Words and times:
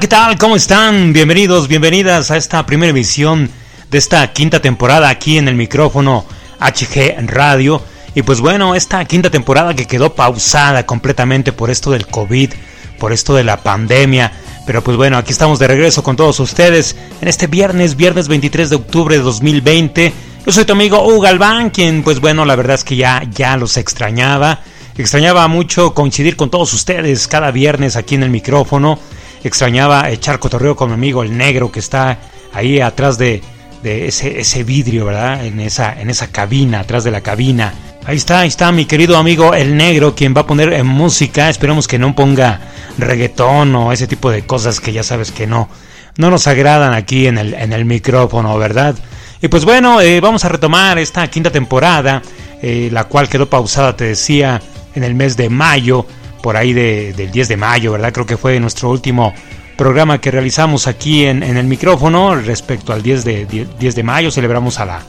¿Qué 0.00 0.08
tal? 0.08 0.38
¿Cómo 0.38 0.56
están? 0.56 1.12
Bienvenidos, 1.12 1.68
bienvenidas 1.68 2.30
a 2.30 2.38
esta 2.38 2.64
primera 2.64 2.88
emisión 2.88 3.50
de 3.90 3.98
esta 3.98 4.32
quinta 4.32 4.62
temporada 4.62 5.10
aquí 5.10 5.36
en 5.36 5.46
el 5.46 5.56
micrófono 5.56 6.24
HG 6.58 7.26
Radio. 7.26 7.82
Y 8.14 8.22
pues 8.22 8.40
bueno, 8.40 8.74
esta 8.74 9.04
quinta 9.04 9.28
temporada 9.28 9.74
que 9.74 9.86
quedó 9.86 10.14
pausada 10.14 10.86
completamente 10.86 11.52
por 11.52 11.68
esto 11.68 11.90
del 11.90 12.06
COVID, 12.06 12.50
por 12.98 13.12
esto 13.12 13.34
de 13.34 13.44
la 13.44 13.58
pandemia. 13.58 14.32
Pero 14.64 14.82
pues 14.82 14.96
bueno, 14.96 15.18
aquí 15.18 15.32
estamos 15.32 15.58
de 15.58 15.66
regreso 15.66 16.02
con 16.02 16.16
todos 16.16 16.40
ustedes 16.40 16.96
en 17.20 17.28
este 17.28 17.46
viernes, 17.46 17.94
viernes 17.94 18.26
23 18.28 18.70
de 18.70 18.76
octubre 18.76 19.18
de 19.18 19.22
2020. 19.22 20.14
Yo 20.46 20.52
soy 20.52 20.64
tu 20.64 20.72
amigo 20.72 21.06
Hugo 21.06 21.20
Galván, 21.20 21.68
quien 21.68 22.02
pues 22.02 22.20
bueno, 22.20 22.46
la 22.46 22.56
verdad 22.56 22.76
es 22.76 22.84
que 22.84 22.96
ya, 22.96 23.22
ya 23.34 23.54
los 23.58 23.76
extrañaba. 23.76 24.60
Extrañaba 24.96 25.46
mucho 25.48 25.92
coincidir 25.92 26.36
con 26.36 26.50
todos 26.50 26.72
ustedes 26.72 27.28
cada 27.28 27.50
viernes 27.50 27.96
aquí 27.96 28.14
en 28.14 28.22
el 28.22 28.30
micrófono 28.30 28.98
extrañaba 29.44 30.10
echar 30.10 30.38
cotorreo 30.38 30.76
con 30.76 30.88
mi 30.88 30.94
amigo 30.94 31.22
el 31.22 31.36
negro 31.36 31.70
que 31.70 31.80
está 31.80 32.18
ahí 32.52 32.80
atrás 32.80 33.18
de, 33.18 33.42
ese, 33.82 34.40
ese, 34.40 34.64
vidrio, 34.64 35.06
¿verdad? 35.06 35.44
En 35.44 35.60
esa, 35.60 35.98
en 36.00 36.10
esa 36.10 36.28
cabina, 36.28 36.80
atrás 36.80 37.04
de 37.04 37.10
la 37.10 37.20
cabina. 37.20 37.72
Ahí 38.04 38.16
está, 38.16 38.40
ahí 38.40 38.48
está 38.48 38.72
mi 38.72 38.86
querido 38.86 39.16
amigo 39.16 39.54
el 39.54 39.76
negro, 39.76 40.14
quien 40.14 40.34
va 40.34 40.42
a 40.42 40.46
poner 40.46 40.72
en 40.72 40.86
música. 40.86 41.48
Esperemos 41.48 41.86
que 41.86 41.98
no 41.98 42.14
ponga 42.14 42.60
reggaetón 42.98 43.74
o 43.76 43.92
ese 43.92 44.06
tipo 44.06 44.30
de 44.30 44.42
cosas 44.42 44.80
que 44.80 44.92
ya 44.92 45.02
sabes 45.02 45.30
que 45.30 45.46
no, 45.46 45.68
no 46.16 46.30
nos 46.30 46.46
agradan 46.46 46.92
aquí 46.94 47.26
en 47.26 47.38
el, 47.38 47.54
en 47.54 47.72
el 47.72 47.84
micrófono, 47.84 48.58
¿verdad? 48.58 48.94
Y 49.42 49.48
pues 49.48 49.64
bueno, 49.64 50.00
eh, 50.00 50.20
vamos 50.20 50.44
a 50.44 50.50
retomar 50.50 50.98
esta 50.98 51.26
quinta 51.28 51.50
temporada, 51.50 52.22
eh, 52.60 52.90
la 52.92 53.04
cual 53.04 53.28
quedó 53.28 53.48
pausada, 53.48 53.96
te 53.96 54.04
decía, 54.04 54.60
en 54.94 55.02
el 55.02 55.14
mes 55.14 55.36
de 55.36 55.48
mayo 55.48 56.06
por 56.42 56.56
ahí 56.56 56.72
del 56.72 57.30
10 57.30 57.48
de 57.48 57.56
mayo, 57.56 57.92
¿verdad? 57.92 58.12
Creo 58.12 58.26
que 58.26 58.36
fue 58.36 58.58
nuestro 58.60 58.90
último 58.90 59.32
programa 59.76 60.20
que 60.20 60.30
realizamos 60.30 60.86
aquí 60.86 61.24
en, 61.24 61.42
el 61.42 61.66
micrófono 61.66 62.34
respecto 62.34 62.92
al 62.92 63.02
10 63.02 63.24
de, 63.24 63.68
10, 63.78 63.94
de 63.94 64.02
mayo. 64.02 64.30
Celebramos 64.30 64.78
a, 64.78 64.84
la, 64.84 65.02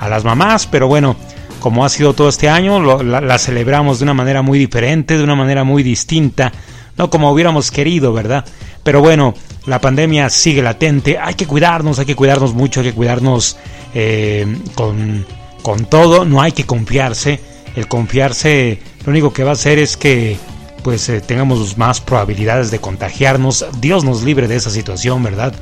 a 0.00 0.08
las 0.08 0.24
mamás, 0.24 0.66
pero 0.66 0.88
bueno, 0.88 1.16
como 1.60 1.84
ha 1.84 1.88
sido 1.88 2.12
todo 2.12 2.28
este 2.28 2.48
año, 2.48 3.02
la, 3.02 3.38
celebramos 3.38 3.98
de 3.98 4.04
una 4.04 4.14
manera 4.14 4.42
muy 4.42 4.58
diferente, 4.58 5.16
de 5.16 5.24
una 5.24 5.34
manera 5.34 5.64
muy 5.64 5.82
distinta, 5.82 6.52
no 6.96 7.10
como 7.10 7.30
hubiéramos 7.30 7.70
querido, 7.70 8.12
¿verdad? 8.12 8.44
Pero 8.82 9.00
bueno, 9.00 9.34
la 9.66 9.80
pandemia 9.80 10.28
sigue 10.30 10.62
latente, 10.62 11.18
hay 11.18 11.34
que 11.34 11.46
cuidarnos, 11.46 11.98
hay 11.98 12.06
que 12.06 12.14
cuidarnos 12.14 12.54
mucho, 12.54 12.80
hay 12.80 12.86
que 12.86 12.92
cuidarnos 12.92 13.56
eh, 13.94 14.46
con, 14.74 15.24
con 15.62 15.86
todo, 15.86 16.24
no 16.24 16.42
hay 16.42 16.52
que 16.52 16.64
confiarse. 16.64 17.40
El 17.74 17.88
confiarse 17.88 18.78
lo 19.04 19.10
único 19.10 19.32
que 19.32 19.42
va 19.42 19.50
a 19.50 19.54
hacer 19.54 19.78
es 19.78 19.96
que 19.96 20.36
pues 20.84 21.08
eh, 21.08 21.22
tengamos 21.22 21.76
más 21.78 22.00
probabilidades 22.00 22.70
de 22.70 22.78
contagiarnos. 22.78 23.64
Dios 23.80 24.04
nos 24.04 24.22
libre 24.22 24.46
de 24.46 24.56
esa 24.56 24.68
situación, 24.70 25.22
¿verdad? 25.22 25.54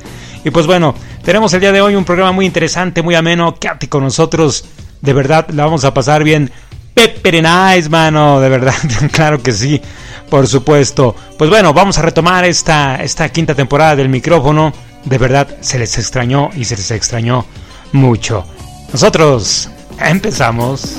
Y 0.43 0.51
pues 0.51 0.67
bueno, 0.67 0.93
tenemos 1.23 1.53
el 1.53 1.61
día 1.61 1.71
de 1.71 1.81
hoy 1.81 1.95
un 1.95 2.03
programa 2.03 2.33
muy 2.33 2.45
interesante, 2.45 3.01
muy 3.01 3.15
ameno. 3.15 3.55
Quédate 3.55 3.87
con 3.87 4.03
nosotros. 4.03 4.65
De 5.01 5.13
verdad, 5.13 5.49
la 5.49 5.63
vamos 5.63 5.85
a 5.85 5.93
pasar 5.93 6.25
bien. 6.25 6.51
Pepper 6.93 7.41
nice, 7.41 7.89
mano. 7.89 8.41
De 8.41 8.49
verdad, 8.49 8.75
claro 9.11 9.41
que 9.41 9.53
sí. 9.53 9.81
Por 10.29 10.45
supuesto. 10.45 11.15
Pues 11.37 11.49
bueno, 11.49 11.73
vamos 11.73 11.97
a 11.97 12.01
retomar 12.01 12.43
esta, 12.43 12.97
esta 12.97 13.29
quinta 13.29 13.55
temporada 13.55 13.95
del 13.95 14.09
micrófono. 14.09 14.73
De 15.05 15.17
verdad, 15.17 15.47
se 15.61 15.79
les 15.79 15.97
extrañó 15.97 16.49
y 16.53 16.65
se 16.65 16.75
les 16.75 16.91
extrañó 16.91 17.45
mucho. 17.93 18.45
Nosotros 18.91 19.69
empezamos. 19.99 20.97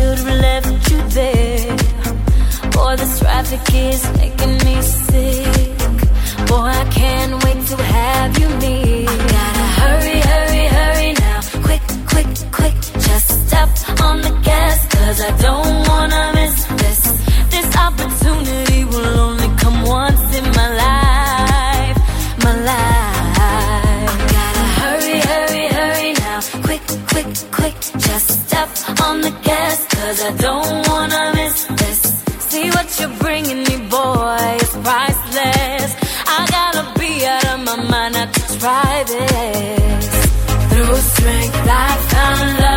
should 0.00 0.18
have 0.18 0.40
left 0.46 0.90
you 0.90 0.98
there. 1.18 1.76
Boy, 2.72 2.96
this 2.96 3.18
traffic 3.20 3.64
is 3.74 4.02
making 4.16 4.56
me 4.66 4.76
sick. 4.82 5.78
Boy, 6.48 6.70
I 6.82 6.86
can't 6.90 7.34
wait 7.44 7.60
to 7.70 7.76
have 7.94 8.38
you 8.38 8.48
near. 8.64 9.06
Gotta 9.34 9.66
hurry, 9.80 10.18
hurry, 10.30 10.64
hurry 10.78 11.12
now. 11.24 11.40
Quick, 11.66 11.84
quick, 12.12 12.30
quick. 12.58 12.76
Just 13.08 13.28
step 13.46 13.70
on 14.06 14.16
the 14.26 14.34
gas, 14.48 14.78
cause 14.94 15.20
I 15.20 15.30
don't 15.46 15.88
wanna 15.88 16.39
the 29.30 29.40
gas 29.42 29.86
Cause 29.86 30.22
I 30.22 30.32
don't 30.46 30.88
wanna 30.88 31.32
miss 31.34 31.64
this. 31.80 32.00
See 32.50 32.68
what 32.70 32.88
you're 32.98 33.16
bringing 33.18 33.62
me, 33.68 33.76
boy, 33.88 34.56
it's 34.60 34.76
priceless. 34.86 35.90
I 36.36 36.38
gotta 36.56 36.84
be 36.98 37.12
out 37.26 37.46
of 37.54 37.60
my 37.68 37.76
mind 37.92 38.14
to 38.14 38.58
try 38.58 39.04
this. 39.12 40.04
Through 40.70 40.96
strength 41.14 41.68
I 41.68 41.96
found 42.10 42.58
love. 42.60 42.69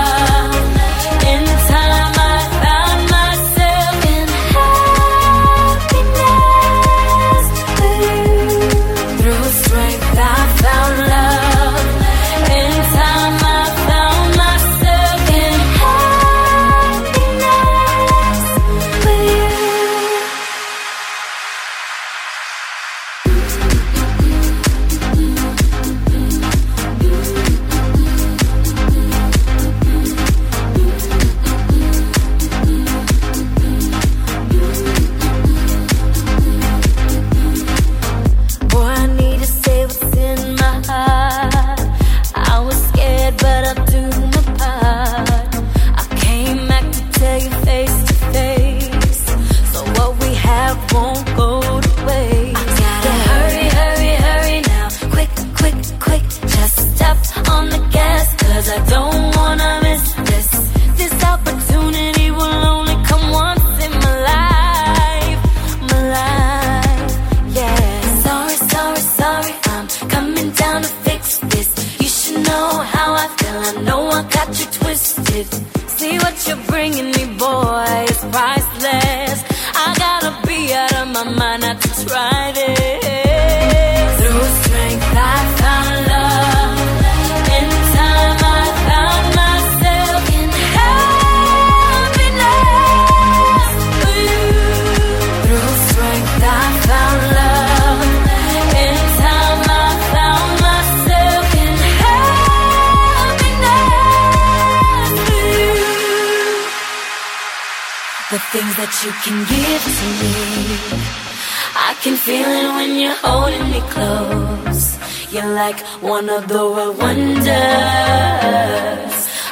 Like 115.54 115.80
one 116.02 116.30
of 116.30 116.48
the 116.48 116.64
world 116.74 116.98
wonders. 116.98 117.46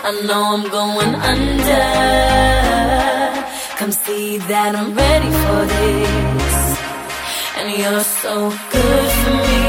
I 0.04 0.12
know 0.28 0.44
I'm 0.56 0.66
going 0.70 1.16
under. 1.32 1.88
Come 3.78 3.92
see 3.92 4.38
that 4.52 4.76
I'm 4.76 4.94
ready 4.96 5.32
for 5.44 5.62
this. 5.76 6.58
And 7.58 7.68
you're 7.80 8.06
so 8.22 8.34
good 8.76 9.10
for 9.22 9.36
me. 9.48 9.64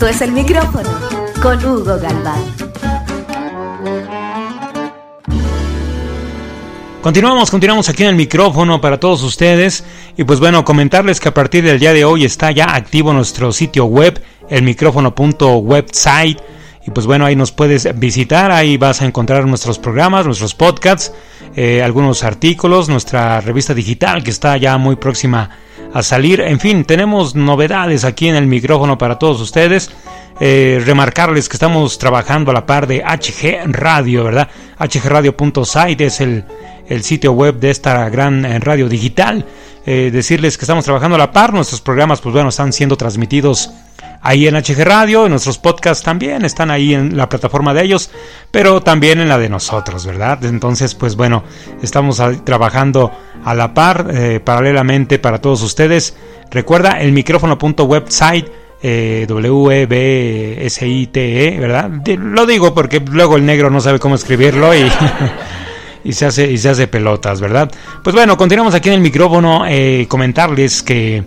Esto 0.00 0.08
es 0.08 0.22
el 0.22 0.32
micrófono 0.32 0.88
con 1.42 1.62
Hugo 1.62 1.98
Galván. 1.98 2.40
Continuamos, 7.02 7.50
continuamos 7.50 7.86
aquí 7.90 8.04
en 8.04 8.08
el 8.08 8.14
micrófono 8.14 8.80
para 8.80 8.98
todos 8.98 9.22
ustedes 9.22 9.84
y 10.16 10.24
pues 10.24 10.40
bueno, 10.40 10.64
comentarles 10.64 11.20
que 11.20 11.28
a 11.28 11.34
partir 11.34 11.64
del 11.64 11.78
día 11.78 11.92
de 11.92 12.06
hoy 12.06 12.24
está 12.24 12.50
ya 12.50 12.74
activo 12.74 13.12
nuestro 13.12 13.52
sitio 13.52 13.84
web, 13.84 14.18
elmicrófono.website 14.48 16.40
y 16.86 16.90
pues 16.92 17.04
bueno, 17.04 17.26
ahí 17.26 17.36
nos 17.36 17.52
puedes 17.52 17.86
visitar, 17.98 18.50
ahí 18.52 18.78
vas 18.78 19.02
a 19.02 19.04
encontrar 19.04 19.44
nuestros 19.44 19.78
programas, 19.78 20.24
nuestros 20.24 20.54
podcasts, 20.54 21.12
eh, 21.56 21.82
algunos 21.82 22.24
artículos, 22.24 22.88
nuestra 22.88 23.42
revista 23.42 23.74
digital 23.74 24.24
que 24.24 24.30
está 24.30 24.56
ya 24.56 24.78
muy 24.78 24.96
próxima 24.96 25.50
a 25.92 26.02
salir, 26.02 26.40
en 26.40 26.60
fin, 26.60 26.84
tenemos 26.84 27.34
novedades 27.34 28.04
aquí 28.04 28.28
en 28.28 28.36
el 28.36 28.46
micrófono 28.46 28.98
para 28.98 29.18
todos 29.18 29.40
ustedes. 29.40 29.90
Eh, 30.42 30.80
remarcarles 30.86 31.48
que 31.48 31.56
estamos 31.56 31.98
trabajando 31.98 32.50
a 32.50 32.54
la 32.54 32.64
par 32.64 32.86
de 32.86 33.02
HG 33.02 33.70
Radio, 33.72 34.24
¿verdad? 34.24 34.48
hgradio.site 34.78 36.06
es 36.06 36.20
el, 36.22 36.44
el 36.88 37.02
sitio 37.04 37.32
web 37.32 37.60
de 37.60 37.70
esta 37.70 38.08
gran 38.08 38.44
eh, 38.44 38.58
radio 38.58 38.88
digital. 38.88 39.44
Eh, 39.84 40.10
decirles 40.12 40.56
que 40.56 40.64
estamos 40.64 40.84
trabajando 40.84 41.16
a 41.16 41.18
la 41.18 41.32
par, 41.32 41.52
nuestros 41.52 41.80
programas, 41.80 42.20
pues 42.20 42.32
bueno, 42.32 42.50
están 42.50 42.72
siendo 42.72 42.96
transmitidos 42.96 43.70
ahí 44.22 44.46
en 44.46 44.54
HG 44.56 44.84
Radio, 44.84 45.28
nuestros 45.28 45.58
podcasts 45.58 46.04
también 46.04 46.44
están 46.44 46.70
ahí 46.70 46.94
en 46.94 47.16
la 47.16 47.28
plataforma 47.28 47.72
de 47.74 47.84
ellos, 47.84 48.10
pero 48.50 48.82
también 48.82 49.20
en 49.20 49.28
la 49.28 49.38
de 49.38 49.48
nosotros, 49.48 50.04
¿verdad? 50.06 50.44
Entonces, 50.44 50.94
pues 50.94 51.16
bueno, 51.16 51.42
estamos 51.82 52.22
trabajando 52.44 53.10
a 53.44 53.54
la 53.54 53.72
par, 53.74 54.08
eh, 54.12 54.40
paralelamente 54.40 55.18
para 55.18 55.40
todos 55.40 55.62
ustedes. 55.62 56.16
Recuerda 56.50 57.00
el 57.00 57.12
micrófono.website 57.12 58.46
eh, 58.82 59.26
W-E-B-S-I-T-E, 60.30 61.58
¿verdad? 61.60 61.90
De- 61.90 62.16
Lo 62.16 62.46
digo 62.46 62.74
porque 62.74 63.00
luego 63.00 63.36
el 63.36 63.44
negro 63.46 63.70
no 63.70 63.80
sabe 63.80 63.98
cómo 63.98 64.14
escribirlo 64.14 64.74
y, 64.74 64.90
y, 66.04 66.12
se 66.12 66.26
hace, 66.26 66.50
y 66.50 66.58
se 66.58 66.70
hace 66.70 66.86
pelotas, 66.88 67.40
¿verdad? 67.40 67.70
Pues 68.02 68.14
bueno, 68.14 68.36
continuamos 68.36 68.74
aquí 68.74 68.88
en 68.88 68.94
el 68.96 69.00
micrófono. 69.00 69.64
eh, 69.66 70.06
comentarles 70.08 70.82
que, 70.82 71.24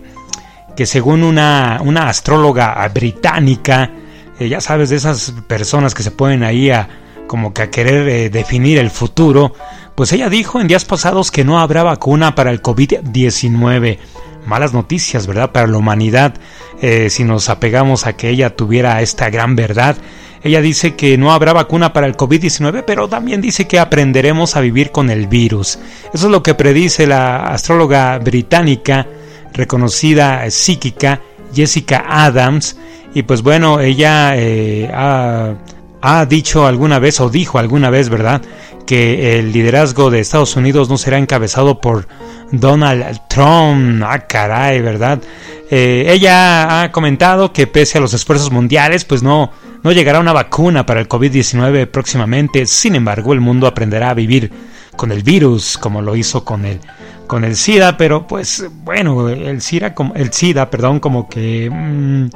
que 0.76 0.86
según 0.86 1.22
una, 1.22 1.80
una 1.82 2.08
astróloga 2.08 2.86
británica, 2.92 3.90
eh, 4.38 4.48
ya 4.48 4.60
sabes, 4.60 4.90
de 4.90 4.96
esas 4.96 5.32
personas 5.46 5.94
que 5.94 6.02
se 6.02 6.10
ponen 6.10 6.42
ahí 6.42 6.70
a 6.70 6.88
como 7.26 7.54
que 7.54 7.62
a 7.62 7.70
querer 7.70 8.08
eh, 8.08 8.30
definir 8.30 8.78
el 8.78 8.90
futuro, 8.90 9.54
pues 9.94 10.12
ella 10.12 10.28
dijo 10.28 10.60
en 10.60 10.68
días 10.68 10.84
pasados 10.84 11.30
que 11.30 11.44
no 11.44 11.58
habrá 11.58 11.82
vacuna 11.82 12.34
para 12.34 12.50
el 12.50 12.60
COVID-19 12.60 13.98
malas 14.46 14.72
noticias, 14.72 15.26
¿verdad? 15.26 15.52
Para 15.52 15.66
la 15.66 15.78
humanidad, 15.78 16.34
eh, 16.80 17.10
si 17.10 17.24
nos 17.24 17.48
apegamos 17.48 18.06
a 18.06 18.14
que 18.14 18.28
ella 18.28 18.56
tuviera 18.56 19.00
esta 19.02 19.30
gran 19.30 19.56
verdad. 19.56 19.96
Ella 20.42 20.60
dice 20.60 20.94
que 20.94 21.16
no 21.16 21.32
habrá 21.32 21.54
vacuna 21.54 21.92
para 21.92 22.06
el 22.06 22.16
COVID-19, 22.16 22.84
pero 22.86 23.08
también 23.08 23.40
dice 23.40 23.66
que 23.66 23.78
aprenderemos 23.78 24.56
a 24.56 24.60
vivir 24.60 24.90
con 24.90 25.08
el 25.08 25.26
virus. 25.26 25.78
Eso 26.12 26.26
es 26.26 26.30
lo 26.30 26.42
que 26.42 26.54
predice 26.54 27.06
la 27.06 27.46
astróloga 27.46 28.18
británica, 28.18 29.06
reconocida 29.54 30.44
eh, 30.44 30.50
psíquica, 30.50 31.20
Jessica 31.54 32.04
Adams. 32.06 32.76
Y 33.14 33.22
pues 33.22 33.42
bueno, 33.42 33.80
ella 33.80 34.34
eh, 34.36 34.90
ha, 34.92 36.26
dicho 36.28 36.66
alguna 36.66 36.98
vez, 36.98 37.20
o 37.20 37.30
dijo 37.30 37.58
alguna 37.58 37.88
vez, 37.88 38.08
¿verdad? 38.08 38.42
Que 38.86 39.38
el 39.38 39.52
liderazgo 39.52 40.10
de 40.10 40.20
Estados 40.20 40.56
Unidos 40.56 40.90
no 40.90 40.98
será 40.98 41.16
encabezado 41.18 41.80
por 41.80 42.08
Donald 42.50 43.20
Trump. 43.28 44.02
Ah, 44.04 44.26
caray, 44.26 44.82
¿verdad? 44.82 45.22
Eh, 45.70 46.06
ella 46.08 46.82
ha 46.82 46.92
comentado 46.92 47.52
que 47.52 47.66
pese 47.66 47.98
a 47.98 48.00
los 48.00 48.12
esfuerzos 48.12 48.50
mundiales, 48.50 49.04
pues 49.04 49.22
no, 49.22 49.52
no 49.82 49.92
llegará 49.92 50.20
una 50.20 50.32
vacuna 50.32 50.84
para 50.84 51.00
el 51.00 51.08
COVID-19 51.08 51.86
próximamente. 51.86 52.66
Sin 52.66 52.96
embargo, 52.96 53.32
el 53.32 53.40
mundo 53.40 53.66
aprenderá 53.66 54.10
a 54.10 54.14
vivir 54.14 54.50
con 54.96 55.12
el 55.12 55.22
virus, 55.22 55.78
como 55.78 56.02
lo 56.02 56.16
hizo 56.16 56.44
con 56.44 56.64
el, 56.64 56.80
con 57.26 57.44
el 57.44 57.56
SIDA, 57.56 57.96
pero 57.96 58.26
pues 58.26 58.64
bueno, 58.84 59.28
el 59.28 59.60
SIDA, 59.60 59.94
el 60.14 60.32
SIDA 60.32 60.70
perdón, 60.70 61.00
como 61.00 61.28
que 61.28 61.70
mm, 61.70 62.26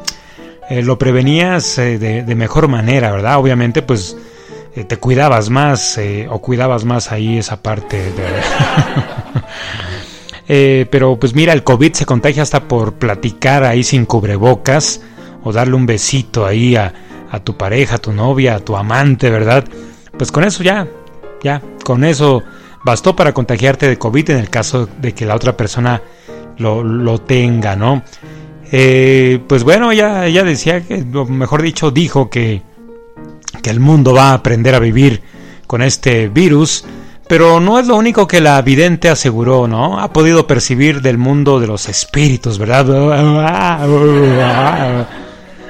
eh, 0.70 0.82
lo 0.82 0.98
prevenías 0.98 1.78
eh, 1.78 1.98
de, 1.98 2.34
mejor 2.34 2.68
manera, 2.68 3.10
¿verdad? 3.10 3.38
Obviamente, 3.38 3.82
pues 3.82 4.16
eh, 4.74 4.84
te 4.84 4.98
cuidabas 4.98 5.48
más 5.50 5.98
o 6.28 6.40
cuidabas 6.40 6.84
más 6.84 7.10
ahí 7.10 7.38
esa 7.38 7.62
parte 7.62 8.12
de... 8.12 8.24
Pero 10.90 11.18
pues 11.18 11.34
mira, 11.34 11.52
el 11.52 11.62
COVID 11.62 11.92
se 11.92 12.06
contagia 12.06 12.42
hasta 12.42 12.68
por 12.68 12.94
platicar 12.94 13.64
ahí 13.64 13.84
sin 13.84 14.06
cubrebocas 14.06 15.02
o 15.44 15.52
darle 15.52 15.74
un 15.74 15.84
besito 15.84 16.46
ahí 16.46 16.74
a, 16.74 16.94
a 17.30 17.40
tu 17.40 17.56
pareja, 17.56 17.96
a 17.96 17.98
tu 17.98 18.12
novia, 18.12 18.54
a 18.56 18.60
tu 18.60 18.74
amante, 18.74 19.28
¿verdad? 19.28 19.64
Pues 20.16 20.32
con 20.32 20.44
eso 20.44 20.62
ya, 20.62 20.88
ya, 21.42 21.60
con 21.84 22.04
eso 22.04 22.42
bastó 22.84 23.16
para 23.16 23.32
contagiarte 23.32 23.88
de 23.88 23.98
COVID 23.98 24.30
en 24.30 24.38
el 24.38 24.50
caso 24.50 24.88
de 25.00 25.14
que 25.14 25.26
la 25.26 25.34
otra 25.34 25.56
persona 25.56 26.02
lo, 26.58 26.82
lo 26.82 27.20
tenga, 27.20 27.76
¿no? 27.76 28.02
Eh, 28.70 29.40
pues 29.46 29.64
bueno, 29.64 29.90
ella, 29.92 30.26
ella 30.26 30.44
decía 30.44 30.82
que, 30.86 31.04
mejor 31.04 31.62
dicho, 31.62 31.90
dijo 31.90 32.28
que, 32.28 32.62
que 33.62 33.70
el 33.70 33.80
mundo 33.80 34.12
va 34.12 34.30
a 34.30 34.34
aprender 34.34 34.74
a 34.74 34.78
vivir 34.78 35.22
con 35.66 35.82
este 35.82 36.28
virus, 36.28 36.84
pero 37.28 37.60
no 37.60 37.78
es 37.78 37.86
lo 37.86 37.96
único 37.96 38.26
que 38.26 38.40
la 38.40 38.60
vidente 38.62 39.08
aseguró, 39.08 39.68
¿no? 39.68 40.00
Ha 40.00 40.12
podido 40.12 40.46
percibir 40.46 41.00
del 41.00 41.18
mundo 41.18 41.60
de 41.60 41.66
los 41.66 41.88
espíritus, 41.88 42.58
¿verdad? 42.58 42.86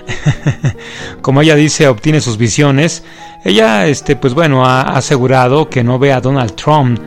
Como 1.23 1.43
ella 1.43 1.55
dice, 1.55 1.88
obtiene 1.88 2.21
sus 2.21 2.37
visiones. 2.38 3.05
Ella, 3.45 3.87
este, 3.87 4.17
pues 4.17 4.35
bueno, 4.35 4.65
ha 4.65 4.83
asegurado 4.97 5.69
que 5.69 5.85
no 5.85 5.99
ve 5.99 6.12
a 6.12 6.21
Donald 6.21 6.55
Trump 6.55 6.99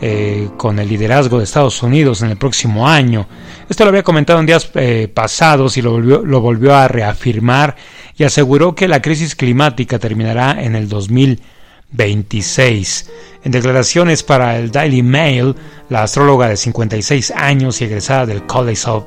eh, 0.00 0.48
con 0.56 0.78
el 0.78 0.88
liderazgo 0.88 1.38
de 1.38 1.44
Estados 1.44 1.82
Unidos 1.82 2.22
en 2.22 2.30
el 2.30 2.36
próximo 2.36 2.88
año. 2.88 3.26
Esto 3.68 3.84
lo 3.84 3.90
había 3.90 4.02
comentado 4.02 4.40
en 4.40 4.46
días 4.46 4.70
eh, 4.74 5.10
pasados 5.12 5.76
y 5.76 5.82
lo 5.82 5.92
volvió, 5.92 6.22
lo 6.24 6.40
volvió 6.40 6.74
a 6.74 6.88
reafirmar 6.88 7.76
y 8.16 8.24
aseguró 8.24 8.74
que 8.74 8.88
la 8.88 9.02
crisis 9.02 9.34
climática 9.34 9.98
terminará 9.98 10.62
en 10.62 10.76
el 10.76 10.88
2020 10.88 11.60
2026. 11.92 13.10
En 13.44 13.52
declaraciones 13.52 14.22
para 14.22 14.58
el 14.58 14.70
Daily 14.70 15.02
Mail, 15.02 15.54
la 15.88 16.04
astróloga 16.04 16.48
de 16.48 16.56
56 16.56 17.32
años 17.32 17.80
y 17.80 17.84
egresada 17.84 18.26
del 18.26 18.46
College 18.46 18.88
of 18.88 19.04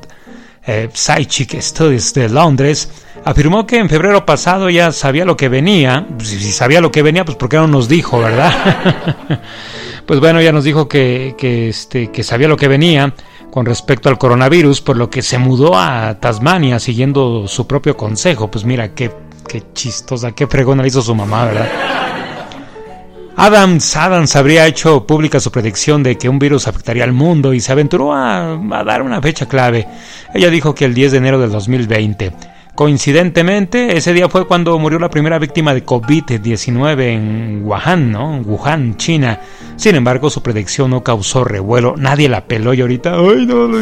eh, 0.66 0.88
Psychic 0.92 1.60
Studies 1.60 2.14
de 2.14 2.28
Londres 2.28 2.90
afirmó 3.24 3.66
que 3.66 3.78
en 3.78 3.88
febrero 3.88 4.24
pasado 4.24 4.70
ya 4.70 4.92
sabía 4.92 5.24
lo 5.24 5.36
que 5.36 5.48
venía. 5.48 6.06
Si, 6.22 6.52
sabía 6.52 6.80
lo 6.80 6.90
que 6.90 7.02
venía, 7.02 7.24
pues 7.24 7.36
¿por 7.36 7.48
qué 7.48 7.56
no 7.56 7.66
nos 7.66 7.88
dijo, 7.88 8.20
verdad? 8.20 8.52
pues 10.06 10.20
bueno, 10.20 10.40
ya 10.40 10.52
nos 10.52 10.64
dijo 10.64 10.88
que, 10.88 11.34
que, 11.38 11.68
este, 11.68 12.10
que 12.10 12.22
sabía 12.22 12.48
lo 12.48 12.56
que 12.56 12.68
venía 12.68 13.14
con 13.50 13.66
respecto 13.66 14.08
al 14.08 14.18
coronavirus, 14.18 14.80
por 14.80 14.96
lo 14.96 15.10
que 15.10 15.22
se 15.22 15.38
mudó 15.38 15.78
a 15.78 16.18
Tasmania 16.18 16.80
siguiendo 16.80 17.46
su 17.46 17.66
propio 17.66 17.96
consejo. 17.96 18.50
Pues 18.50 18.64
mira, 18.64 18.94
qué, 18.94 19.10
qué 19.48 19.62
chistosa, 19.72 20.32
qué 20.32 20.46
fregona 20.46 20.86
hizo 20.86 21.02
su 21.02 21.14
mamá, 21.14 21.44
¿verdad? 21.46 22.03
Adams, 23.36 23.96
Adams 23.96 24.36
habría 24.36 24.66
hecho 24.66 25.06
pública 25.06 25.40
su 25.40 25.50
predicción 25.50 26.04
de 26.04 26.16
que 26.16 26.28
un 26.28 26.38
virus 26.38 26.68
afectaría 26.68 27.02
al 27.02 27.12
mundo 27.12 27.52
y 27.52 27.60
se 27.60 27.72
aventuró 27.72 28.12
a, 28.14 28.56
dar 28.86 29.02
una 29.02 29.20
fecha 29.20 29.46
clave. 29.46 29.88
Ella 30.32 30.50
dijo 30.50 30.74
que 30.74 30.84
el 30.84 30.94
10 30.94 31.12
de 31.12 31.18
enero 31.18 31.40
del 31.40 31.50
2020. 31.50 32.32
Coincidentemente, 32.76 33.96
ese 33.96 34.12
día 34.12 34.28
fue 34.28 34.46
cuando 34.46 34.78
murió 34.78 35.00
la 35.00 35.10
primera 35.10 35.38
víctima 35.38 35.74
de 35.74 35.84
COVID-19 35.84 37.02
en 37.02 37.62
Wuhan, 37.64 38.12
¿no? 38.12 38.38
Wuhan, 38.38 38.96
China. 38.96 39.40
Sin 39.76 39.96
embargo, 39.96 40.30
su 40.30 40.42
predicción 40.42 40.90
no 40.90 41.02
causó 41.02 41.44
revuelo, 41.44 41.94
nadie 41.96 42.28
la 42.28 42.46
peló 42.46 42.72
y 42.72 42.80
ahorita, 42.82 43.14
ay 43.14 43.46
no, 43.46 43.66
no, 43.66 43.78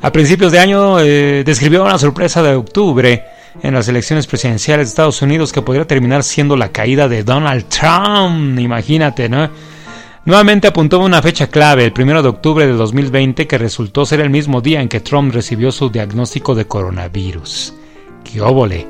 A 0.00 0.12
principios 0.12 0.52
de 0.52 0.58
año 0.58 1.00
eh, 1.00 1.42
describió 1.44 1.84
una 1.84 1.98
sorpresa 1.98 2.42
de 2.42 2.54
octubre 2.54 3.33
en 3.62 3.74
las 3.74 3.88
elecciones 3.88 4.26
presidenciales 4.26 4.86
de 4.86 4.90
Estados 4.90 5.22
Unidos 5.22 5.52
que 5.52 5.62
podría 5.62 5.86
terminar 5.86 6.22
siendo 6.22 6.56
la 6.56 6.72
caída 6.72 7.08
de 7.08 7.22
Donald 7.22 7.66
Trump, 7.68 8.58
imagínate, 8.58 9.28
¿no? 9.28 9.48
Nuevamente 10.26 10.68
apuntó 10.68 11.00
una 11.00 11.20
fecha 11.20 11.48
clave, 11.48 11.84
el 11.84 11.92
1 11.96 12.22
de 12.22 12.28
octubre 12.28 12.66
de 12.66 12.72
2020, 12.72 13.46
que 13.46 13.58
resultó 13.58 14.06
ser 14.06 14.20
el 14.20 14.30
mismo 14.30 14.62
día 14.62 14.80
en 14.80 14.88
que 14.88 15.00
Trump 15.00 15.34
recibió 15.34 15.70
su 15.70 15.90
diagnóstico 15.90 16.54
de 16.54 16.66
coronavirus. 16.66 17.74
¡Qué 18.24 18.40
óvole! 18.40 18.86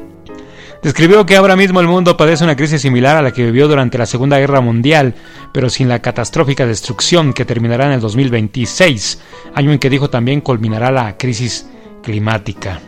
Describió 0.81 1.27
que 1.27 1.35
ahora 1.35 1.57
mismo 1.57 1.81
el 1.81 1.89
mundo 1.89 2.17
padece 2.17 2.45
una 2.45 2.55
crisis 2.55 2.83
similar 2.83 3.17
a 3.17 3.23
la 3.23 3.33
que 3.33 3.43
vivió 3.43 3.67
durante 3.67 3.99
la 3.99 4.07
Segunda 4.07 4.39
Guerra 4.39 4.61
Mundial, 4.61 5.15
pero 5.53 5.71
sin 5.71 5.89
la 5.89 6.01
catastrófica 6.01 6.67
destrucción 6.67 7.33
que 7.33 7.45
terminará 7.45 7.87
en 7.87 7.93
el 7.93 8.01
2026, 8.01 9.21
año 9.55 9.73
en 9.73 9.79
que 9.79 9.91
dijo 9.91 10.11
también 10.11 10.41
culminará 10.41 10.93
la 10.93 11.17
crisis 11.17 11.67
climática. 12.03 12.81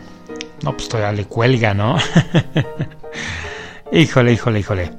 No, 0.63 0.75
pues 0.75 0.89
todavía 0.89 1.11
le 1.11 1.25
cuelga, 1.25 1.73
¿no? 1.73 1.97
híjole, 3.91 4.33
híjole, 4.33 4.59
híjole. 4.59 4.91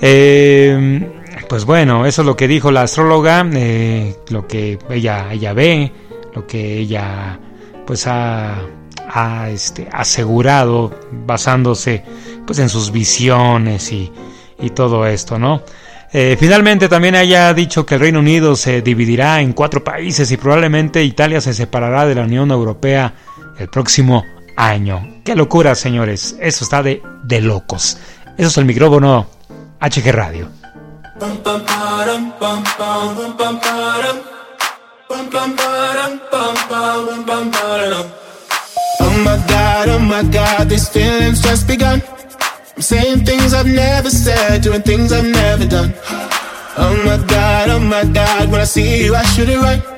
Eh, 0.00 1.08
pues 1.48 1.64
bueno, 1.64 2.06
eso 2.06 2.22
es 2.22 2.26
lo 2.26 2.36
que 2.36 2.46
dijo 2.46 2.70
la 2.70 2.82
astróloga, 2.82 3.46
eh, 3.54 4.16
lo 4.28 4.46
que 4.46 4.78
ella, 4.90 5.32
ella 5.32 5.52
ve, 5.52 5.92
lo 6.34 6.46
que 6.46 6.78
ella 6.78 7.38
pues 7.86 8.06
ha, 8.06 8.66
este, 9.50 9.88
asegurado 9.90 10.92
basándose 11.10 12.04
pues 12.46 12.58
en 12.58 12.68
sus 12.68 12.92
visiones 12.92 13.90
y, 13.92 14.12
todo 14.74 15.06
esto, 15.06 15.38
¿no? 15.38 15.62
Eh, 16.12 16.36
finalmente 16.38 16.88
también 16.88 17.14
haya 17.14 17.54
dicho 17.54 17.86
que 17.86 17.94
el 17.94 18.00
Reino 18.00 18.18
Unido 18.18 18.56
se 18.56 18.82
dividirá 18.82 19.40
en 19.40 19.52
cuatro 19.52 19.82
países 19.84 20.30
y 20.30 20.36
probablemente 20.36 21.02
Italia 21.04 21.40
se 21.40 21.54
separará 21.54 22.06
de 22.06 22.14
la 22.14 22.22
Unión 22.22 22.50
Europea 22.50 23.14
el 23.58 23.68
próximo 23.68 24.24
año. 24.58 25.06
Qué 25.24 25.34
locura, 25.36 25.74
señores. 25.74 26.36
Eso 26.40 26.64
está 26.64 26.82
de, 26.82 27.00
de 27.22 27.40
locos. 27.40 27.96
Eso 28.36 28.48
es 28.48 28.58
el 28.58 28.64
micrófono 28.64 29.26
HG 29.80 30.12
Radio. 30.12 30.50
Oh 39.00 39.10
my 39.24 39.36
god, 39.46 39.88
oh 39.88 39.98
my 39.98 40.22
god, 40.24 40.68
these 40.68 40.88
feelings 40.88 41.40
just 41.40 41.66
begun. 41.66 42.02
I'm 42.76 42.82
saying 42.82 43.24
things 43.24 43.54
I've 43.54 43.66
never 43.66 44.10
said, 44.10 44.62
doing 44.62 44.82
things 44.82 45.12
I've 45.12 45.24
never 45.24 45.66
done. 45.66 45.94
Oh 46.76 46.94
my 47.04 47.16
god, 47.26 47.70
oh 47.70 47.80
my 47.80 48.04
god, 48.04 48.50
when 48.50 48.60
I 48.60 48.64
see 48.64 49.04
you, 49.04 49.14
I 49.14 49.22
should 49.24 49.48
it 49.48 49.58
right. 49.58 49.97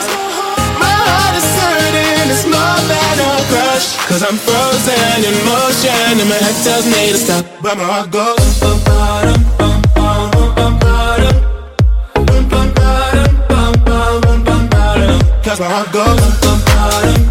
Cause 4.07 4.23
I'm 4.23 4.35
frozen 4.35 5.23
in 5.23 5.35
motion, 5.45 6.19
and 6.19 6.29
my 6.29 6.35
head 6.35 6.63
tells 6.63 6.85
me 6.85 7.11
to 7.11 7.17
stop, 7.17 7.45
but 7.61 7.77
my 7.77 7.83
heart 7.83 8.11
goes. 8.11 8.59
Cause 15.43 15.59
my 15.59 15.67
heart 15.67 15.91
goes. 15.91 17.30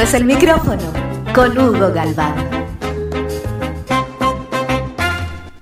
Es 0.00 0.14
el 0.14 0.24
micrófono 0.24 0.92
con 1.34 1.58
Hugo 1.58 1.92
Galván. 1.92 2.34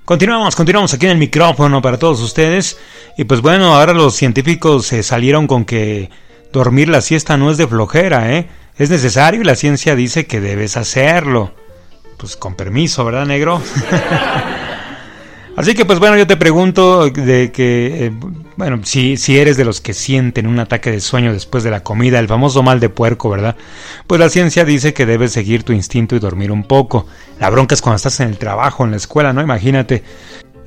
Continuamos, 0.04 0.54
continuamos 0.54 0.92
aquí 0.92 1.06
en 1.06 1.12
el 1.12 1.18
micrófono 1.18 1.80
para 1.80 1.98
todos 1.98 2.20
ustedes. 2.20 2.78
Y 3.16 3.24
pues 3.24 3.40
bueno, 3.40 3.74
ahora 3.74 3.94
los 3.94 4.14
científicos 4.14 4.86
se 4.86 5.02
salieron 5.02 5.46
con 5.46 5.64
que 5.64 6.10
dormir 6.52 6.90
la 6.90 7.00
siesta 7.00 7.38
no 7.38 7.50
es 7.50 7.56
de 7.56 7.66
flojera, 7.66 8.30
¿eh? 8.34 8.46
Es 8.76 8.90
necesario 8.90 9.40
y 9.40 9.44
la 9.44 9.54
ciencia 9.54 9.96
dice 9.96 10.26
que 10.26 10.38
debes 10.40 10.76
hacerlo. 10.76 11.54
Pues 12.18 12.36
con 12.36 12.56
permiso, 12.56 13.06
¿verdad, 13.06 13.24
negro? 13.24 13.62
Así 15.56 15.74
que 15.74 15.86
pues 15.86 15.98
bueno, 15.98 16.18
yo 16.18 16.26
te 16.26 16.36
pregunto 16.36 17.08
de 17.08 17.50
que, 17.50 18.06
eh, 18.06 18.12
bueno, 18.56 18.80
si, 18.84 19.16
si 19.16 19.38
eres 19.38 19.56
de 19.56 19.64
los 19.64 19.80
que 19.80 19.92
sienten 19.92 20.46
un 20.46 20.58
ataque 20.58 20.90
de 20.90 21.00
sueño 21.00 21.32
después 21.32 21.62
de 21.62 21.70
la 21.70 21.82
comida, 21.82 22.18
el 22.18 22.28
famoso 22.28 22.62
mal 22.62 22.80
de 22.80 22.88
puerco, 22.88 23.28
¿verdad? 23.28 23.56
Pues 24.06 24.18
la 24.18 24.30
ciencia 24.30 24.64
dice 24.64 24.94
que 24.94 25.06
debes 25.06 25.32
seguir 25.32 25.62
tu 25.62 25.72
instinto 25.72 26.16
y 26.16 26.18
dormir 26.18 26.50
un 26.50 26.64
poco. 26.64 27.06
La 27.38 27.50
bronca 27.50 27.74
es 27.74 27.82
cuando 27.82 27.96
estás 27.96 28.20
en 28.20 28.28
el 28.28 28.38
trabajo, 28.38 28.84
en 28.84 28.92
la 28.92 28.96
escuela, 28.96 29.32
¿no? 29.32 29.42
Imagínate. 29.42 30.02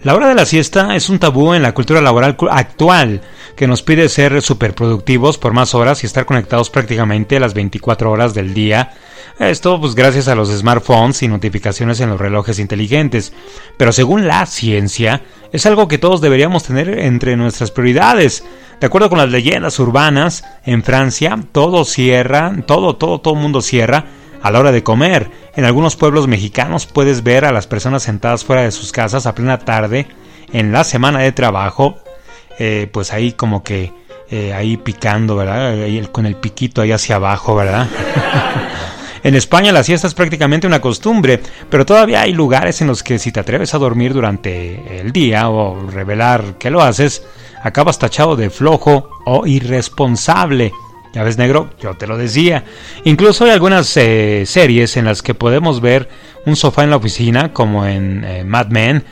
La 0.01 0.15
hora 0.15 0.29
de 0.29 0.35
la 0.35 0.45
siesta 0.45 0.95
es 0.95 1.09
un 1.09 1.19
tabú 1.19 1.53
en 1.53 1.61
la 1.61 1.73
cultura 1.73 1.99
laboral 1.99 2.37
actual, 2.51 3.19
que 3.57 3.67
nos 3.67 3.83
pide 3.83 4.07
ser 4.07 4.41
superproductivos 4.41 5.37
por 5.37 5.51
más 5.51 5.75
horas 5.75 6.01
y 6.01 6.05
estar 6.05 6.25
conectados 6.25 6.69
prácticamente 6.69 7.37
las 7.37 7.53
24 7.53 8.09
horas 8.09 8.33
del 8.33 8.53
día. 8.53 8.93
Esto 9.39 9.77
pues 9.77 9.95
gracias 9.95 10.29
a 10.29 10.35
los 10.35 10.47
smartphones 10.57 11.21
y 11.23 11.27
notificaciones 11.27 11.99
en 11.99 12.11
los 12.11 12.19
relojes 12.19 12.59
inteligentes. 12.59 13.33
Pero 13.75 13.91
según 13.91 14.25
la 14.25 14.45
ciencia, 14.45 15.21
es 15.51 15.65
algo 15.65 15.89
que 15.89 15.97
todos 15.97 16.21
deberíamos 16.21 16.63
tener 16.63 16.97
entre 16.99 17.35
nuestras 17.35 17.69
prioridades. 17.69 18.45
De 18.79 18.87
acuerdo 18.87 19.09
con 19.09 19.17
las 19.17 19.29
leyendas 19.29 19.79
urbanas, 19.79 20.45
en 20.65 20.81
Francia 20.81 21.37
todo 21.51 21.83
cierra, 21.83 22.53
todo, 22.65 22.95
todo, 22.95 23.19
todo 23.19 23.35
mundo 23.35 23.61
cierra 23.61 24.05
a 24.41 24.51
la 24.51 24.59
hora 24.59 24.71
de 24.71 24.83
comer. 24.83 25.29
En 25.55 25.65
algunos 25.65 25.95
pueblos 25.95 26.27
mexicanos 26.27 26.85
puedes 26.85 27.23
ver 27.23 27.45
a 27.45 27.51
las 27.51 27.67
personas 27.67 28.03
sentadas 28.03 28.43
fuera 28.43 28.63
de 28.63 28.71
sus 28.71 28.91
casas 28.91 29.25
a 29.25 29.35
plena 29.35 29.59
tarde 29.59 30.07
en 30.53 30.71
la 30.71 30.83
semana 30.83 31.19
de 31.19 31.31
trabajo, 31.31 31.97
eh, 32.57 32.87
pues 32.91 33.13
ahí 33.13 33.33
como 33.33 33.63
que 33.63 33.93
eh, 34.31 34.53
ahí 34.53 34.77
picando, 34.77 35.35
¿verdad? 35.35 35.75
con 36.11 36.25
el 36.25 36.35
piquito 36.35 36.81
ahí 36.81 36.91
hacia 36.91 37.15
abajo, 37.15 37.55
¿verdad? 37.55 37.87
En 39.21 39.35
España 39.35 39.73
la 39.73 39.83
siesta 39.83 40.07
es 40.07 40.13
prácticamente 40.13 40.65
una 40.65 40.79
costumbre, 40.79 41.41
pero 41.69 41.85
todavía 41.85 42.21
hay 42.21 42.31
lugares 42.31 42.81
en 42.81 42.87
los 42.87 43.03
que 43.03 43.19
si 43.19 43.31
te 43.31 43.41
atreves 43.41 43.73
a 43.73 43.77
dormir 43.77 44.13
durante 44.13 45.01
el 45.01 45.11
día 45.11 45.49
o 45.49 45.89
revelar 45.89 46.57
que 46.57 46.69
lo 46.69 46.81
haces, 46.81 47.23
acabas 47.61 47.99
tachado 47.99 48.37
de 48.37 48.49
flojo 48.49 49.09
o 49.25 49.45
irresponsable. 49.45 50.71
Ya 51.13 51.23
ves, 51.23 51.37
negro, 51.37 51.71
yo 51.81 51.95
te 51.95 52.05
lo 52.05 52.17
decía. 52.17 52.63
Incluso 53.03 53.45
hay 53.45 53.51
algunas 53.51 53.95
eh, 53.97 54.43
series 54.45 54.95
en 54.95 55.05
las 55.05 55.21
que 55.21 55.33
podemos 55.33 55.81
ver 55.81 56.07
un 56.45 56.55
sofá 56.55 56.83
en 56.83 56.91
la 56.91 56.97
oficina, 56.97 57.51
como 57.51 57.85
en 57.85 58.23
eh, 58.23 58.43
Mad 58.43 58.67
Men, 58.67 59.03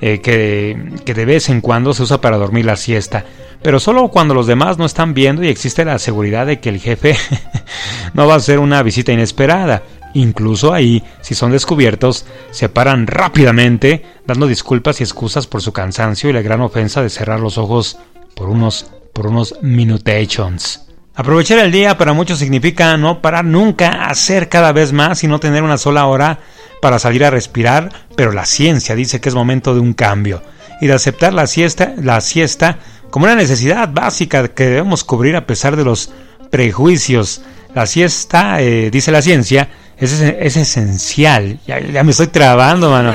eh, 0.00 0.20
que, 0.20 0.76
que, 1.04 1.14
de 1.14 1.24
vez 1.24 1.48
en 1.48 1.60
cuando 1.60 1.94
se 1.94 2.02
usa 2.02 2.20
para 2.20 2.38
dormir 2.38 2.64
la 2.64 2.76
siesta. 2.76 3.24
Pero 3.62 3.78
solo 3.78 4.08
cuando 4.08 4.34
los 4.34 4.46
demás 4.46 4.78
no 4.78 4.84
están 4.84 5.14
viendo 5.14 5.44
y 5.44 5.48
existe 5.48 5.84
la 5.84 5.98
seguridad 5.98 6.46
de 6.46 6.58
que 6.58 6.68
el 6.70 6.80
jefe 6.80 7.16
no 8.14 8.26
va 8.26 8.34
a 8.34 8.38
hacer 8.38 8.58
una 8.58 8.82
visita 8.82 9.12
inesperada. 9.12 9.82
Incluso 10.12 10.72
ahí, 10.72 11.02
si 11.22 11.34
son 11.34 11.50
descubiertos, 11.50 12.26
se 12.50 12.68
paran 12.68 13.06
rápidamente, 13.06 14.04
dando 14.26 14.46
disculpas 14.46 15.00
y 15.00 15.04
excusas 15.04 15.46
por 15.46 15.62
su 15.62 15.72
cansancio 15.72 16.30
y 16.30 16.32
la 16.32 16.42
gran 16.42 16.60
ofensa 16.60 17.02
de 17.02 17.10
cerrar 17.10 17.40
los 17.40 17.58
ojos 17.58 17.98
por 18.34 18.48
unos, 18.48 18.90
por 19.12 19.26
unos 19.26 19.56
minutations. 19.62 20.83
Aprovechar 21.16 21.60
el 21.60 21.70
día 21.70 21.96
para 21.96 22.12
muchos 22.12 22.40
significa 22.40 22.96
no 22.96 23.22
parar 23.22 23.44
nunca, 23.44 24.06
hacer 24.06 24.48
cada 24.48 24.72
vez 24.72 24.92
más 24.92 25.22
y 25.22 25.28
no 25.28 25.38
tener 25.38 25.62
una 25.62 25.78
sola 25.78 26.06
hora 26.06 26.40
para 26.82 26.98
salir 26.98 27.24
a 27.24 27.30
respirar, 27.30 27.90
pero 28.16 28.32
la 28.32 28.44
ciencia 28.44 28.96
dice 28.96 29.20
que 29.20 29.28
es 29.28 29.34
momento 29.34 29.74
de 29.74 29.80
un 29.80 29.94
cambio 29.94 30.42
y 30.80 30.88
de 30.88 30.92
aceptar 30.92 31.32
la 31.32 31.46
siesta, 31.46 31.94
la 32.02 32.20
siesta 32.20 32.78
como 33.10 33.26
una 33.26 33.36
necesidad 33.36 33.88
básica 33.92 34.48
que 34.48 34.66
debemos 34.66 35.04
cubrir 35.04 35.36
a 35.36 35.46
pesar 35.46 35.76
de 35.76 35.84
los 35.84 36.10
prejuicios. 36.50 37.42
La 37.76 37.86
siesta, 37.86 38.60
eh, 38.60 38.90
dice 38.90 39.12
la 39.12 39.22
ciencia, 39.22 39.68
es, 39.96 40.20
es 40.20 40.56
esencial. 40.56 41.60
Ya, 41.64 41.78
ya, 41.78 42.02
me 42.02 42.10
estoy 42.10 42.26
trabando, 42.26 42.90
mano. 42.90 43.14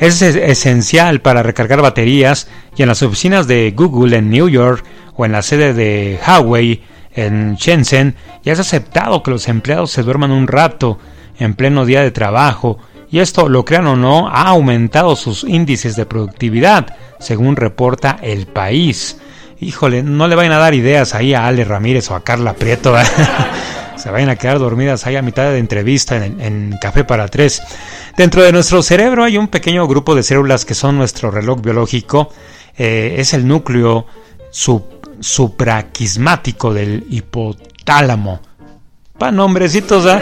Es 0.00 0.22
esencial 0.22 1.20
para 1.20 1.42
recargar 1.42 1.82
baterías 1.82 2.48
y 2.74 2.82
en 2.82 2.88
las 2.88 3.02
oficinas 3.02 3.46
de 3.46 3.72
Google 3.76 4.16
en 4.16 4.30
New 4.30 4.48
York 4.48 4.82
o 5.16 5.24
en 5.24 5.32
la 5.32 5.42
sede 5.42 5.72
de 5.72 6.18
Huawei 6.26 6.82
en 7.14 7.56
Shenzhen, 7.56 8.14
ya 8.44 8.52
es 8.52 8.60
aceptado 8.60 9.22
que 9.22 9.30
los 9.30 9.48
empleados 9.48 9.90
se 9.90 10.02
duerman 10.02 10.30
un 10.30 10.46
rato 10.46 10.98
en 11.38 11.54
pleno 11.54 11.84
día 11.84 12.02
de 12.02 12.10
trabajo, 12.10 12.78
y 13.10 13.20
esto, 13.20 13.48
lo 13.48 13.64
crean 13.64 13.86
o 13.86 13.96
no, 13.96 14.28
ha 14.28 14.48
aumentado 14.48 15.14
sus 15.16 15.44
índices 15.44 15.96
de 15.96 16.06
productividad, 16.06 16.86
según 17.20 17.56
reporta 17.56 18.18
el 18.20 18.46
país. 18.46 19.18
Híjole, 19.60 20.02
no 20.02 20.28
le 20.28 20.34
vayan 20.34 20.52
a 20.52 20.58
dar 20.58 20.74
ideas 20.74 21.14
ahí 21.14 21.32
a 21.32 21.46
Ale 21.46 21.64
Ramírez 21.64 22.10
o 22.10 22.14
a 22.14 22.24
Carla 22.24 22.54
Prieto. 22.54 22.94
se 23.96 24.10
vayan 24.10 24.28
a 24.28 24.36
quedar 24.36 24.58
dormidas 24.58 25.06
ahí 25.06 25.16
a 25.16 25.22
mitad 25.22 25.44
de 25.44 25.58
entrevista 25.58 26.26
en, 26.26 26.76
Café 26.80 27.04
para 27.04 27.28
Tres. 27.28 27.62
Dentro 28.16 28.42
de 28.42 28.52
nuestro 28.52 28.82
cerebro 28.82 29.24
hay 29.24 29.38
un 29.38 29.48
pequeño 29.48 29.86
grupo 29.86 30.14
de 30.14 30.22
células 30.22 30.64
que 30.64 30.74
son 30.74 30.98
nuestro 30.98 31.30
reloj 31.30 31.60
biológico. 31.60 32.30
Eh, 32.76 33.14
es 33.18 33.34
el 33.34 33.46
núcleo 33.46 34.06
sub 34.50 34.82
supraquismático 35.20 36.72
del 36.72 37.06
hipotálamo. 37.10 38.40
Pa 39.18 39.30
nombrecitos, 39.30 40.06
¿ah? 40.06 40.20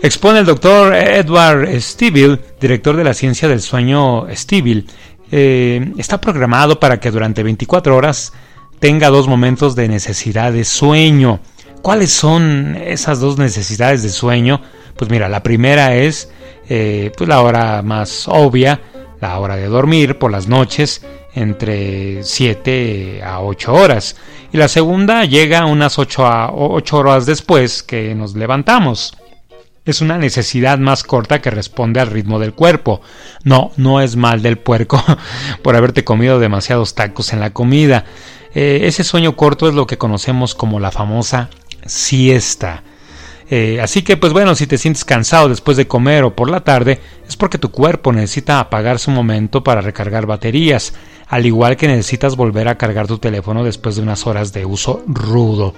Expone 0.00 0.40
el 0.40 0.46
doctor 0.46 0.94
Edward 0.94 1.80
Stiville, 1.80 2.40
director 2.60 2.96
de 2.96 3.04
la 3.04 3.14
ciencia 3.14 3.48
del 3.48 3.60
sueño 3.60 4.26
Stiville. 4.34 4.84
Eh, 5.30 5.92
está 5.98 6.20
programado 6.20 6.78
para 6.78 7.00
que 7.00 7.10
durante 7.10 7.42
24 7.42 7.96
horas 7.96 8.32
tenga 8.78 9.08
dos 9.08 9.26
momentos 9.26 9.74
de 9.74 9.88
necesidad 9.88 10.52
de 10.52 10.64
sueño. 10.64 11.40
¿Cuáles 11.82 12.10
son 12.12 12.76
esas 12.76 13.20
dos 13.20 13.38
necesidades 13.38 14.02
de 14.02 14.10
sueño? 14.10 14.60
Pues 14.96 15.10
mira, 15.10 15.28
la 15.28 15.42
primera 15.42 15.94
es 15.96 16.30
eh, 16.68 17.12
pues 17.16 17.28
la 17.28 17.40
hora 17.40 17.82
más 17.82 18.28
obvia, 18.28 18.80
la 19.20 19.38
hora 19.38 19.56
de 19.56 19.66
dormir 19.66 20.18
por 20.18 20.30
las 20.30 20.48
noches 20.48 21.04
entre 21.38 22.24
7 22.24 23.22
a 23.22 23.40
8 23.40 23.72
horas 23.72 24.16
y 24.52 24.56
la 24.56 24.68
segunda 24.68 25.24
llega 25.24 25.66
unas 25.66 25.98
8, 25.98 26.26
a 26.26 26.52
8 26.52 26.96
horas 26.96 27.26
después 27.26 27.82
que 27.82 28.14
nos 28.14 28.34
levantamos. 28.34 29.16
Es 29.84 30.00
una 30.00 30.18
necesidad 30.18 30.78
más 30.78 31.02
corta 31.02 31.40
que 31.40 31.50
responde 31.50 32.00
al 32.00 32.08
ritmo 32.08 32.38
del 32.38 32.52
cuerpo. 32.52 33.00
No, 33.44 33.70
no 33.76 34.00
es 34.00 34.16
mal 34.16 34.42
del 34.42 34.58
puerco 34.58 35.02
por 35.62 35.76
haberte 35.76 36.04
comido 36.04 36.40
demasiados 36.40 36.94
tacos 36.94 37.32
en 37.32 37.40
la 37.40 37.54
comida. 37.54 38.04
Eh, 38.54 38.80
ese 38.82 39.04
sueño 39.04 39.36
corto 39.36 39.68
es 39.68 39.74
lo 39.74 39.86
que 39.86 39.96
conocemos 39.96 40.54
como 40.54 40.80
la 40.80 40.90
famosa 40.90 41.50
siesta. 41.86 42.82
Eh, 43.50 43.80
así 43.80 44.02
que 44.02 44.16
pues 44.16 44.32
bueno, 44.32 44.54
si 44.54 44.66
te 44.66 44.76
sientes 44.76 45.04
cansado 45.04 45.48
después 45.48 45.76
de 45.76 45.86
comer 45.86 46.24
o 46.24 46.36
por 46.36 46.50
la 46.50 46.64
tarde, 46.64 47.00
es 47.26 47.36
porque 47.36 47.58
tu 47.58 47.70
cuerpo 47.70 48.12
necesita 48.12 48.60
apagarse 48.60 49.10
un 49.10 49.16
momento 49.16 49.64
para 49.64 49.80
recargar 49.80 50.26
baterías, 50.26 50.92
al 51.28 51.46
igual 51.46 51.76
que 51.76 51.88
necesitas 51.88 52.36
volver 52.36 52.68
a 52.68 52.78
cargar 52.78 53.06
tu 53.06 53.18
teléfono 53.18 53.64
después 53.64 53.96
de 53.96 54.02
unas 54.02 54.26
horas 54.26 54.52
de 54.52 54.64
uso 54.64 55.02
rudo. 55.06 55.74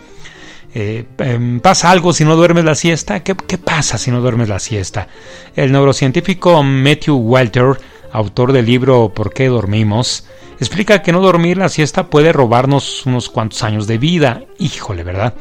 Eh, 0.72 1.04
em, 1.18 1.60
¿Pasa 1.60 1.90
algo 1.90 2.12
si 2.12 2.24
no 2.24 2.36
duermes 2.36 2.64
la 2.64 2.76
siesta? 2.76 3.24
¿Qué, 3.24 3.34
¿Qué, 3.34 3.58
pasa 3.58 3.98
si 3.98 4.10
no 4.10 4.20
duermes 4.20 4.48
la 4.48 4.60
siesta? 4.60 5.08
El 5.56 5.72
neurocientífico 5.72 6.62
Matthew 6.62 7.16
Walter, 7.16 7.80
autor 8.12 8.52
del 8.52 8.66
libro 8.66 9.12
¿Por 9.12 9.32
qué 9.32 9.48
dormimos?, 9.48 10.26
explica 10.60 11.02
que 11.02 11.12
no 11.12 11.20
dormir 11.20 11.56
la 11.56 11.68
siesta 11.68 12.08
puede 12.08 12.32
robarnos 12.32 13.06
unos 13.06 13.30
cuantos 13.30 13.62
años 13.64 13.86
de 13.86 13.98
vida. 13.98 14.44
Híjole, 14.58 15.02
¿verdad? 15.02 15.34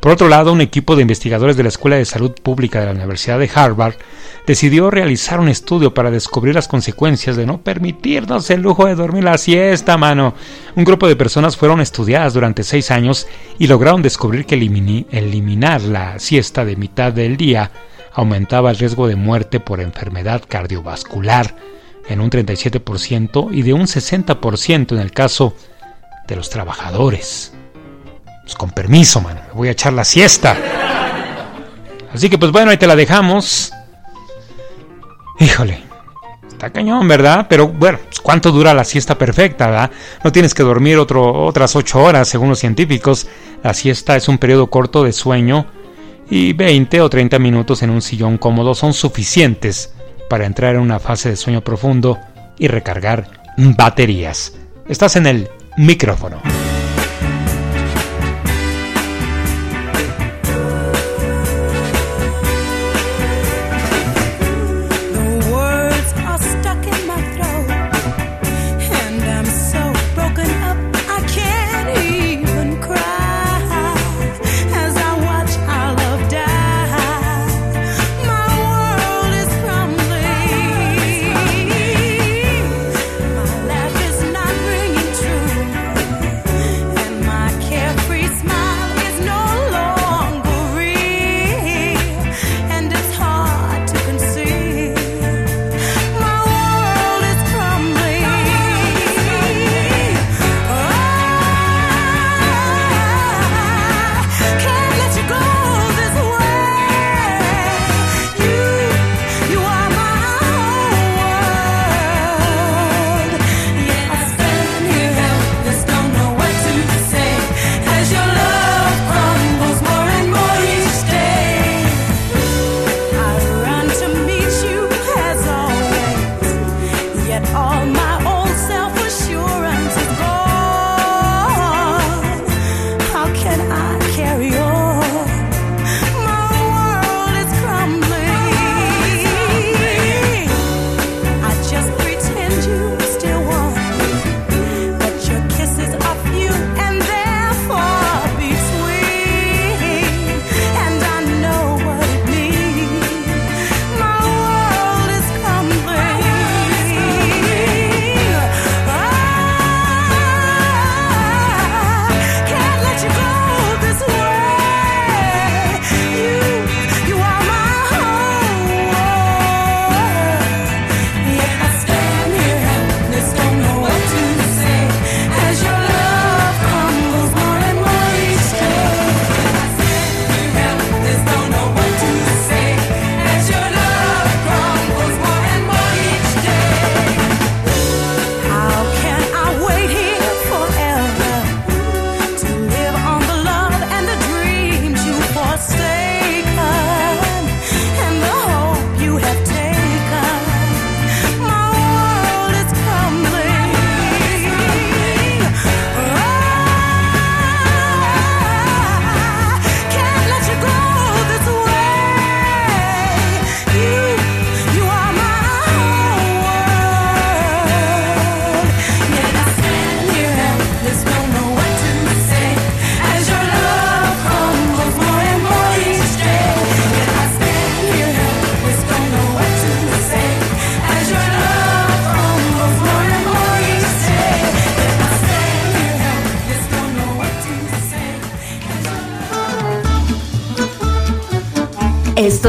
Por 0.00 0.12
otro 0.12 0.28
lado, 0.28 0.52
un 0.52 0.62
equipo 0.62 0.96
de 0.96 1.02
investigadores 1.02 1.58
de 1.58 1.62
la 1.62 1.68
Escuela 1.68 1.96
de 1.96 2.06
Salud 2.06 2.32
Pública 2.42 2.80
de 2.80 2.86
la 2.86 2.92
Universidad 2.92 3.38
de 3.38 3.50
Harvard 3.54 3.96
decidió 4.46 4.90
realizar 4.90 5.40
un 5.40 5.50
estudio 5.50 5.92
para 5.92 6.10
descubrir 6.10 6.54
las 6.54 6.68
consecuencias 6.68 7.36
de 7.36 7.44
no 7.44 7.60
permitirnos 7.60 8.48
el 8.48 8.62
lujo 8.62 8.86
de 8.86 8.94
dormir 8.94 9.24
la 9.24 9.36
siesta, 9.36 9.98
mano. 9.98 10.34
Un 10.74 10.84
grupo 10.84 11.06
de 11.06 11.16
personas 11.16 11.58
fueron 11.58 11.82
estudiadas 11.82 12.32
durante 12.32 12.62
seis 12.62 12.90
años 12.90 13.28
y 13.58 13.66
lograron 13.66 14.00
descubrir 14.00 14.46
que 14.46 14.54
eliminar 14.54 15.82
la 15.82 16.18
siesta 16.18 16.64
de 16.64 16.76
mitad 16.76 17.12
del 17.12 17.36
día 17.36 17.70
aumentaba 18.14 18.70
el 18.70 18.78
riesgo 18.78 19.06
de 19.06 19.16
muerte 19.16 19.60
por 19.60 19.80
enfermedad 19.80 20.42
cardiovascular 20.48 21.54
en 22.08 22.20
un 22.20 22.30
37% 22.30 23.48
y 23.52 23.62
de 23.62 23.74
un 23.74 23.82
60% 23.82 24.92
en 24.92 24.98
el 24.98 25.12
caso 25.12 25.54
de 26.26 26.36
los 26.36 26.48
trabajadores. 26.48 27.52
Pues, 28.50 28.58
con 28.58 28.70
permiso, 28.72 29.20
mano, 29.20 29.40
me 29.46 29.54
voy 29.54 29.68
a 29.68 29.70
echar 29.70 29.92
la 29.92 30.04
siesta. 30.04 30.56
Así 32.12 32.28
que 32.28 32.36
pues 32.36 32.50
bueno, 32.50 32.72
ahí 32.72 32.76
te 32.78 32.88
la 32.88 32.96
dejamos. 32.96 33.72
Híjole, 35.38 35.80
está 36.48 36.70
cañón, 36.70 37.06
¿verdad? 37.06 37.46
Pero 37.48 37.68
bueno, 37.68 38.00
pues, 38.02 38.18
¿cuánto 38.18 38.50
dura 38.50 38.74
la 38.74 38.82
siesta 38.82 39.16
perfecta, 39.16 39.68
verdad? 39.68 39.90
No 40.24 40.32
tienes 40.32 40.52
que 40.52 40.64
dormir 40.64 40.98
otras 40.98 41.76
8 41.76 42.02
horas, 42.02 42.26
según 42.26 42.48
los 42.48 42.58
científicos. 42.58 43.28
La 43.62 43.72
siesta 43.72 44.16
es 44.16 44.26
un 44.26 44.38
periodo 44.38 44.68
corto 44.68 45.04
de 45.04 45.12
sueño 45.12 45.66
y 46.28 46.52
20 46.52 47.02
o 47.02 47.08
30 47.08 47.38
minutos 47.38 47.84
en 47.84 47.90
un 47.90 48.02
sillón 48.02 48.36
cómodo 48.36 48.74
son 48.74 48.92
suficientes 48.92 49.94
para 50.28 50.44
entrar 50.44 50.74
en 50.74 50.80
una 50.80 50.98
fase 50.98 51.28
de 51.28 51.36
sueño 51.36 51.60
profundo 51.60 52.18
y 52.58 52.66
recargar 52.66 53.30
baterías. 53.56 54.54
Estás 54.88 55.14
en 55.14 55.28
el 55.28 55.48
micrófono. 55.76 56.42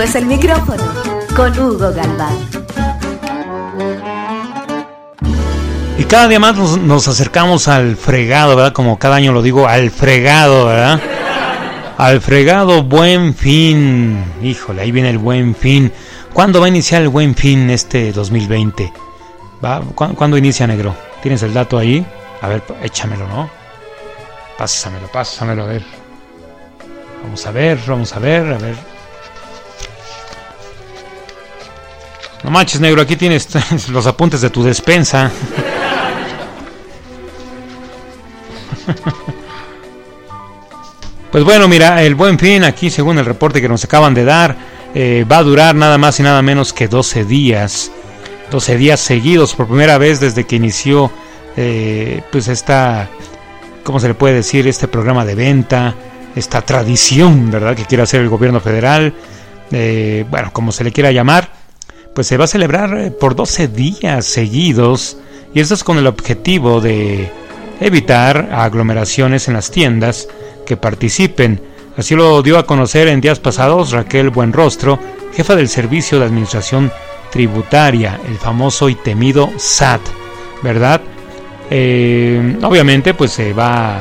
Es 0.01 0.15
el 0.15 0.25
micrófono 0.25 0.83
con 1.35 1.59
Hugo 1.59 1.93
Galván. 1.93 2.35
Y 5.99 6.03
cada 6.05 6.27
día 6.27 6.39
más 6.39 6.55
nos, 6.55 7.07
acercamos 7.07 7.67
al 7.67 7.95
fregado, 7.97 8.55
¿verdad? 8.55 8.73
Como 8.73 8.97
cada 8.97 9.17
año 9.17 9.31
lo 9.31 9.43
digo, 9.43 9.67
al 9.67 9.91
fregado, 9.91 10.65
¿verdad? 10.65 10.99
Al 11.99 12.19
fregado 12.19 12.81
buen 12.81 13.35
fin. 13.35 14.25
Híjole, 14.41 14.81
ahí 14.81 14.91
viene 14.91 15.11
el 15.11 15.19
buen 15.19 15.53
fin. 15.53 15.93
¿Cuándo 16.33 16.59
va 16.59 16.65
a 16.65 16.69
iniciar 16.69 17.03
el 17.03 17.09
buen 17.09 17.35
fin 17.35 17.69
este 17.69 18.11
2020? 18.11 18.91
¿Va? 19.63 19.81
¿Cuándo, 19.93 20.35
inicia 20.35 20.65
negro? 20.65 20.95
¿Tienes 21.21 21.43
el 21.43 21.53
dato 21.53 21.77
ahí? 21.77 22.03
A 22.41 22.47
ver, 22.47 22.63
échamelo, 22.81 23.27
¿no? 23.27 23.51
Pásamelo, 24.57 25.07
pásamelo, 25.11 25.61
a 25.63 25.67
ver. 25.67 25.83
Vamos 27.21 27.45
a 27.45 27.51
ver, 27.51 27.79
vamos 27.85 28.15
a 28.15 28.19
ver, 28.19 28.51
a 28.51 28.57
ver. 28.57 28.90
No 32.43 32.49
manches, 32.49 32.81
negro, 32.81 33.01
aquí 33.01 33.15
tienes 33.15 33.47
los 33.89 34.07
apuntes 34.07 34.41
de 34.41 34.49
tu 34.49 34.63
despensa. 34.63 35.31
Pues 41.31 41.45
bueno, 41.45 41.69
mira, 41.69 42.03
el 42.03 42.13
buen 42.15 42.37
fin 42.37 42.65
aquí, 42.65 42.89
según 42.89 43.17
el 43.17 43.23
reporte 43.23 43.61
que 43.61 43.69
nos 43.69 43.85
acaban 43.85 44.13
de 44.13 44.25
dar, 44.25 44.57
eh, 44.93 45.25
va 45.31 45.37
a 45.37 45.43
durar 45.43 45.73
nada 45.75 45.97
más 45.97 46.19
y 46.19 46.23
nada 46.23 46.41
menos 46.41 46.73
que 46.73 46.89
12 46.89 47.23
días. 47.23 47.89
12 48.51 48.75
días 48.75 48.99
seguidos, 48.99 49.55
por 49.55 49.67
primera 49.67 49.97
vez 49.97 50.19
desde 50.19 50.43
que 50.43 50.57
inició, 50.57 51.09
eh, 51.55 52.21
pues 52.33 52.49
esta, 52.49 53.07
¿cómo 53.85 54.01
se 54.01 54.09
le 54.09 54.13
puede 54.13 54.35
decir? 54.35 54.67
Este 54.67 54.89
programa 54.89 55.23
de 55.23 55.35
venta, 55.35 55.95
esta 56.35 56.63
tradición, 56.63 57.49
¿verdad? 57.49 57.77
Que 57.77 57.85
quiere 57.85 58.03
hacer 58.03 58.19
el 58.19 58.27
gobierno 58.27 58.59
federal, 58.59 59.13
eh, 59.71 60.25
bueno, 60.29 60.51
como 60.51 60.73
se 60.73 60.83
le 60.83 60.91
quiera 60.91 61.13
llamar 61.13 61.60
pues 62.13 62.27
se 62.27 62.37
va 62.37 62.45
a 62.45 62.47
celebrar 62.47 62.97
eh, 62.97 63.11
por 63.11 63.35
12 63.35 63.67
días 63.67 64.25
seguidos 64.25 65.17
y 65.53 65.59
esto 65.59 65.73
es 65.73 65.83
con 65.83 65.97
el 65.97 66.07
objetivo 66.07 66.81
de 66.81 67.31
evitar 67.79 68.49
aglomeraciones 68.53 69.47
en 69.47 69.55
las 69.55 69.71
tiendas 69.71 70.27
que 70.65 70.77
participen. 70.77 71.61
Así 71.97 72.15
lo 72.15 72.41
dio 72.41 72.57
a 72.57 72.65
conocer 72.65 73.07
en 73.07 73.21
días 73.21 73.39
pasados 73.39 73.91
Raquel 73.91 74.29
Buenrostro, 74.29 74.99
jefa 75.33 75.55
del 75.55 75.67
Servicio 75.67 76.19
de 76.19 76.25
Administración 76.25 76.91
Tributaria, 77.31 78.19
el 78.27 78.37
famoso 78.37 78.87
y 78.89 78.95
temido 78.95 79.49
SAT, 79.57 80.01
¿verdad? 80.61 81.01
Eh, 81.69 82.57
obviamente 82.63 83.13
pues 83.13 83.31
se 83.31 83.53
va 83.53 83.95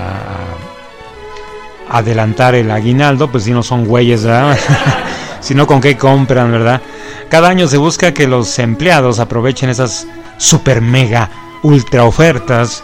a 1.88 1.99
adelantar 1.99 2.55
el 2.55 2.70
aguinaldo, 2.70 3.31
pues 3.31 3.44
si 3.44 3.53
no 3.53 3.62
son 3.62 3.85
güeyes, 3.85 4.25
¿verdad? 4.25 4.59
sino 5.40 5.66
con 5.66 5.81
qué 5.81 5.96
compran, 5.96 6.53
¿verdad? 6.53 6.81
Cada 7.29 7.48
año 7.48 7.66
se 7.68 7.76
busca 7.76 8.12
que 8.12 8.26
los 8.26 8.59
empleados 8.59 9.18
aprovechen 9.18 9.70
esas 9.70 10.07
super 10.38 10.81
mega 10.81 11.31
ultra 11.62 12.05
ofertas 12.05 12.83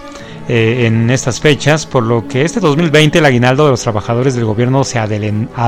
eh, 0.49 0.87
en 0.87 1.11
estas 1.11 1.41
fechas, 1.41 1.87
por 1.87 2.05
lo 2.05 2.29
que 2.29 2.45
este 2.45 2.61
2020 2.61 3.19
el 3.19 3.25
aguinaldo 3.25 3.65
de 3.65 3.73
los 3.73 3.83
trabajadores 3.83 4.37
del 4.37 4.45
gobierno 4.45 4.85
se 4.85 4.99
adelantará. 4.99 5.67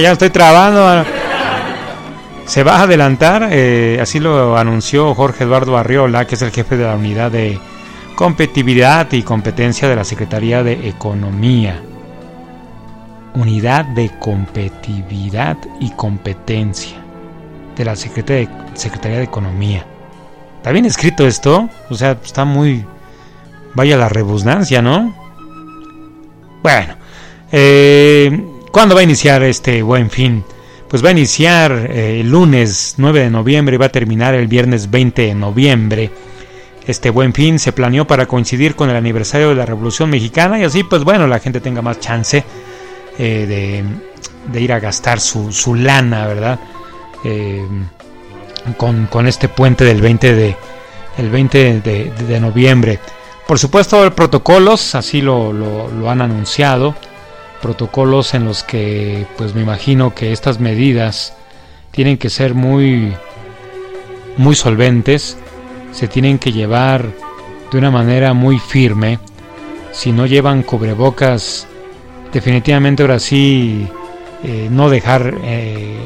Ya 0.00 0.12
estoy 0.12 0.30
trabando. 0.30 1.04
Se 2.46 2.62
va 2.62 2.76
a 2.76 2.82
adelantar, 2.82 3.48
eh, 3.50 3.98
así 4.00 4.20
lo 4.20 4.56
anunció 4.56 5.14
Jorge 5.14 5.44
Eduardo 5.44 5.76
Arriola, 5.76 6.26
que 6.26 6.34
es 6.34 6.42
el 6.42 6.50
jefe 6.50 6.76
de 6.76 6.84
la 6.84 6.96
unidad 6.96 7.30
de 7.30 7.58
competitividad 8.16 9.10
y 9.12 9.22
competencia 9.22 9.88
de 9.88 9.96
la 9.96 10.04
Secretaría 10.04 10.62
de 10.62 10.88
Economía. 10.88 11.80
Unidad 13.34 13.84
de 13.84 14.10
competitividad 14.18 15.56
y 15.80 15.90
competencia 15.90 16.96
de 17.76 17.84
la 17.84 17.96
Secretaría 17.96 19.18
de 19.18 19.22
Economía. 19.22 19.86
¿Está 20.56 20.72
bien 20.72 20.84
escrito 20.84 21.26
esto? 21.26 21.70
O 21.88 21.94
sea, 21.94 22.18
está 22.22 22.44
muy... 22.44 22.84
Vaya 23.74 23.96
la 23.96 24.08
rebusnancia, 24.08 24.82
¿no? 24.82 25.14
Bueno, 26.62 26.96
eh, 27.52 28.44
¿cuándo 28.70 28.94
va 28.94 29.00
a 29.00 29.04
iniciar 29.04 29.42
este 29.42 29.80
buen 29.82 30.10
fin? 30.10 30.44
Pues 30.88 31.04
va 31.04 31.08
a 31.08 31.12
iniciar 31.12 31.72
eh, 31.72 32.20
el 32.20 32.30
lunes 32.30 32.96
9 32.98 33.20
de 33.20 33.30
noviembre 33.30 33.76
y 33.76 33.78
va 33.78 33.86
a 33.86 33.90
terminar 33.90 34.34
el 34.34 34.48
viernes 34.48 34.90
20 34.90 35.22
de 35.22 35.34
noviembre. 35.34 36.10
Este 36.86 37.10
buen 37.10 37.32
fin 37.32 37.58
se 37.58 37.72
planeó 37.72 38.06
para 38.06 38.26
coincidir 38.26 38.74
con 38.74 38.90
el 38.90 38.96
aniversario 38.96 39.50
de 39.50 39.54
la 39.54 39.64
Revolución 39.66 40.10
Mexicana 40.10 40.58
y 40.58 40.64
así 40.64 40.82
pues 40.82 41.04
bueno, 41.04 41.26
la 41.26 41.38
gente 41.38 41.60
tenga 41.60 41.80
más 41.80 42.00
chance 42.00 42.44
eh, 43.22 43.84
de, 44.50 44.60
ir 44.60 44.72
a 44.72 44.80
gastar 44.80 45.20
su, 45.20 45.52
su 45.52 45.74
lana, 45.74 46.26
¿verdad? 46.26 46.58
con, 48.76 49.26
este 49.26 49.48
puente 49.48 49.84
del 49.84 50.00
20 50.00 50.34
de, 50.34 50.56
el 51.18 51.30
20 51.30 51.80
de, 51.80 52.40
noviembre. 52.40 52.98
Por 53.46 53.58
supuesto, 53.58 54.10
protocolos, 54.14 54.94
así 54.94 55.20
lo, 55.20 55.52
lo, 55.52 56.10
han 56.10 56.22
anunciado, 56.22 56.94
protocolos 57.60 58.34
en 58.34 58.44
los 58.44 58.62
que, 58.62 59.26
pues 59.36 59.54
me 59.54 59.62
imagino 59.62 60.14
que 60.14 60.32
estas 60.32 60.60
medidas 60.60 61.34
tienen 61.90 62.16
que 62.16 62.30
ser 62.30 62.54
muy, 62.54 63.14
muy 64.36 64.54
solventes, 64.54 65.36
se 65.92 66.08
tienen 66.08 66.38
que 66.38 66.52
llevar 66.52 67.06
de 67.70 67.78
una 67.78 67.90
manera 67.90 68.32
muy 68.32 68.58
firme. 68.58 69.18
Si 69.92 70.12
no 70.12 70.26
llevan 70.26 70.62
cubrebocas, 70.62 71.66
definitivamente 72.32 73.02
ahora 73.02 73.18
sí 73.18 73.86
eh, 74.42 74.68
no 74.70 74.88
dejar 74.88 75.34
eh, 75.42 75.98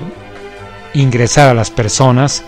ingresar 0.94 1.48
a 1.48 1.54
las 1.54 1.70
personas. 1.70 2.44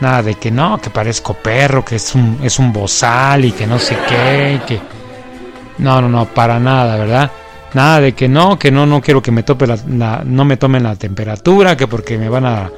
Nada 0.00 0.22
de 0.22 0.34
que 0.34 0.50
no, 0.50 0.80
que 0.80 0.90
parezco 0.90 1.34
perro, 1.34 1.84
que 1.84 1.96
es 1.96 2.14
un, 2.14 2.38
es 2.42 2.58
un 2.58 2.72
bozal 2.72 3.44
y 3.44 3.52
que 3.52 3.66
no 3.66 3.78
sé 3.78 3.96
qué, 4.08 4.60
que... 4.66 4.80
No, 5.78 6.00
no, 6.00 6.08
no, 6.08 6.26
para 6.26 6.58
nada, 6.58 6.96
¿verdad? 6.96 7.30
Nada 7.74 8.00
de 8.00 8.12
que 8.12 8.28
no, 8.28 8.58
que 8.58 8.70
no, 8.70 8.86
no 8.86 9.00
quiero 9.00 9.22
que 9.22 9.32
me 9.32 9.42
tope 9.42 9.66
la, 9.66 10.22
no 10.24 10.44
me 10.44 10.56
tomen 10.56 10.82
la 10.82 10.94
temperatura, 10.94 11.76
que 11.76 11.88
porque 11.88 12.18
me 12.18 12.28
van 12.28 12.46
a, 12.46 12.70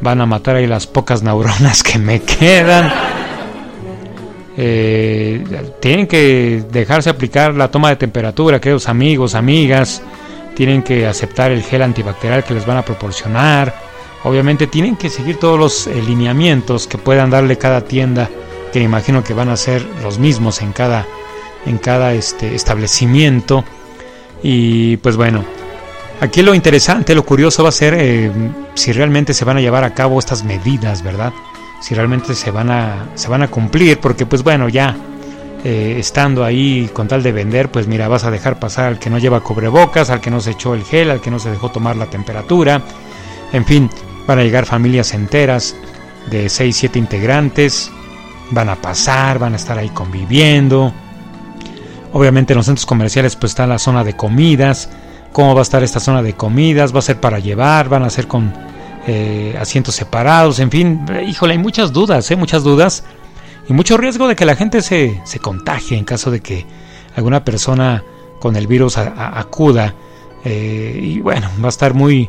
van 0.00 0.20
a 0.20 0.26
matar 0.26 0.56
ahí 0.56 0.66
las 0.66 0.86
pocas 0.86 1.22
neuronas 1.22 1.82
que 1.82 1.98
me 1.98 2.20
quedan. 2.20 2.92
Eh, 4.56 5.44
tienen 5.80 6.06
que 6.06 6.64
dejarse 6.70 7.10
aplicar 7.10 7.54
la 7.54 7.70
toma 7.70 7.90
de 7.90 7.96
temperatura, 7.96 8.60
queridos 8.60 8.88
amigos, 8.88 9.34
amigas. 9.34 10.02
Tienen 10.54 10.82
que 10.82 11.06
aceptar 11.06 11.50
el 11.50 11.62
gel 11.62 11.82
antibacterial 11.82 12.44
que 12.44 12.54
les 12.54 12.66
van 12.66 12.76
a 12.76 12.82
proporcionar 12.82 13.74
Obviamente 14.24 14.66
tienen 14.68 14.96
que 14.96 15.10
seguir 15.10 15.38
todos 15.38 15.58
los 15.58 15.86
eh, 15.86 16.00
lineamientos 16.02 16.86
que 16.86 16.96
puedan 16.96 17.30
darle 17.30 17.58
cada 17.58 17.80
tienda, 17.82 18.30
que 18.72 18.80
imagino 18.80 19.24
que 19.24 19.34
van 19.34 19.48
a 19.48 19.56
ser 19.56 19.84
los 20.02 20.18
mismos 20.18 20.62
en 20.62 20.72
cada, 20.72 21.06
en 21.66 21.78
cada 21.78 22.14
este, 22.14 22.54
establecimiento. 22.54 23.64
Y 24.42 24.96
pues 24.98 25.16
bueno, 25.16 25.44
aquí 26.20 26.42
lo 26.42 26.54
interesante, 26.54 27.16
lo 27.16 27.24
curioso 27.24 27.64
va 27.64 27.70
a 27.70 27.72
ser 27.72 27.94
eh, 27.98 28.30
si 28.74 28.92
realmente 28.92 29.34
se 29.34 29.44
van 29.44 29.56
a 29.56 29.60
llevar 29.60 29.82
a 29.82 29.94
cabo 29.94 30.20
estas 30.20 30.44
medidas, 30.44 31.02
¿verdad? 31.02 31.32
Si 31.82 31.94
realmente 31.94 32.34
se 32.34 32.50
van 32.50 32.70
a, 32.70 33.08
se 33.14 33.28
van 33.28 33.42
a 33.42 33.48
cumplir, 33.48 34.00
porque 34.00 34.24
pues 34.24 34.42
bueno, 34.42 34.70
ya 34.70 34.96
eh, 35.64 35.96
estando 35.98 36.44
ahí 36.44 36.88
con 36.92 37.08
tal 37.08 37.22
de 37.22 37.32
vender, 37.32 37.70
pues 37.70 37.86
mira, 37.86 38.08
vas 38.08 38.24
a 38.24 38.30
dejar 38.30 38.58
pasar 38.58 38.86
al 38.86 38.98
que 38.98 39.10
no 39.10 39.18
lleva 39.18 39.40
cubrebocas, 39.40 40.08
al 40.08 40.20
que 40.20 40.30
no 40.30 40.40
se 40.40 40.52
echó 40.52 40.74
el 40.74 40.84
gel, 40.84 41.10
al 41.10 41.20
que 41.20 41.30
no 41.30 41.38
se 41.38 41.50
dejó 41.50 41.70
tomar 41.70 41.96
la 41.96 42.06
temperatura, 42.06 42.80
en 43.52 43.66
fin, 43.66 43.90
Van 44.26 44.38
a 44.38 44.42
llegar 44.42 44.66
familias 44.66 45.14
enteras 45.14 45.74
de 46.30 46.48
6, 46.48 46.76
7 46.76 46.98
integrantes. 46.98 47.90
Van 48.50 48.68
a 48.68 48.76
pasar, 48.76 49.38
van 49.38 49.54
a 49.54 49.56
estar 49.56 49.78
ahí 49.78 49.88
conviviendo. 49.88 50.92
Obviamente 52.12 52.52
en 52.52 52.58
los 52.58 52.66
centros 52.66 52.86
comerciales 52.86 53.36
pues 53.36 53.52
está 53.52 53.66
la 53.66 53.78
zona 53.78 54.04
de 54.04 54.14
comidas. 54.14 54.90
¿Cómo 55.32 55.54
va 55.54 55.60
a 55.60 55.62
estar 55.62 55.82
esta 55.82 55.98
zona 55.98 56.22
de 56.22 56.34
comidas? 56.34 56.94
¿Va 56.94 57.00
a 57.00 57.02
ser 57.02 57.18
para 57.18 57.38
llevar? 57.38 57.88
¿Van 57.88 58.04
a 58.04 58.10
ser 58.10 58.28
con 58.28 58.52
eh, 59.06 59.56
asientos 59.60 59.94
separados? 59.94 60.58
En 60.58 60.70
fin, 60.70 61.04
híjole, 61.26 61.52
hay 61.52 61.58
muchas 61.58 61.92
dudas, 61.92 62.30
¿eh? 62.30 62.36
muchas 62.36 62.62
dudas. 62.62 63.04
Y 63.68 63.72
mucho 63.72 63.96
riesgo 63.96 64.26
de 64.26 64.34
que 64.34 64.44
la 64.44 64.56
gente 64.56 64.82
se, 64.82 65.20
se 65.24 65.38
contagie 65.38 65.96
en 65.96 66.04
caso 66.04 66.30
de 66.30 66.40
que 66.40 66.66
alguna 67.14 67.44
persona 67.44 68.02
con 68.40 68.56
el 68.56 68.66
virus 68.66 68.98
acuda. 68.98 69.94
Eh, 70.44 70.98
y 71.00 71.20
bueno, 71.20 71.48
va 71.62 71.66
a 71.66 71.68
estar 71.68 71.94
muy, 71.94 72.28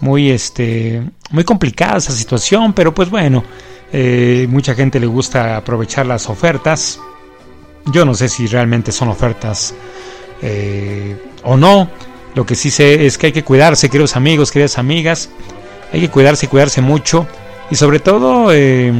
muy 0.00 0.30
este 0.30 1.02
muy 1.30 1.44
complicada 1.44 1.98
esa 1.98 2.12
situación 2.12 2.72
pero 2.72 2.94
pues 2.94 3.10
bueno 3.10 3.44
eh, 3.92 4.46
mucha 4.50 4.74
gente 4.74 5.00
le 5.00 5.06
gusta 5.06 5.56
aprovechar 5.56 6.06
las 6.06 6.28
ofertas 6.28 7.00
yo 7.86 8.04
no 8.04 8.14
sé 8.14 8.28
si 8.28 8.46
realmente 8.46 8.92
son 8.92 9.08
ofertas 9.08 9.74
eh, 10.42 11.16
o 11.44 11.56
no 11.56 11.88
lo 12.34 12.44
que 12.44 12.54
sí 12.54 12.70
sé 12.70 13.06
es 13.06 13.16
que 13.16 13.28
hay 13.28 13.32
que 13.32 13.44
cuidarse 13.44 13.88
queridos 13.88 14.16
amigos 14.16 14.50
queridas 14.50 14.78
amigas 14.78 15.30
hay 15.92 16.00
que 16.00 16.10
cuidarse 16.10 16.46
y 16.46 16.48
cuidarse 16.48 16.80
mucho 16.80 17.26
y 17.70 17.76
sobre 17.76 18.00
todo 18.00 18.52
eh, 18.52 18.92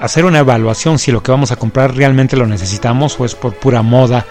hacer 0.00 0.24
una 0.24 0.40
evaluación 0.40 0.98
si 0.98 1.12
lo 1.12 1.22
que 1.22 1.30
vamos 1.30 1.52
a 1.52 1.56
comprar 1.56 1.94
realmente 1.94 2.36
lo 2.36 2.46
necesitamos 2.46 3.18
o 3.18 3.24
es 3.24 3.34
por 3.34 3.54
pura 3.54 3.82
moda 3.82 4.26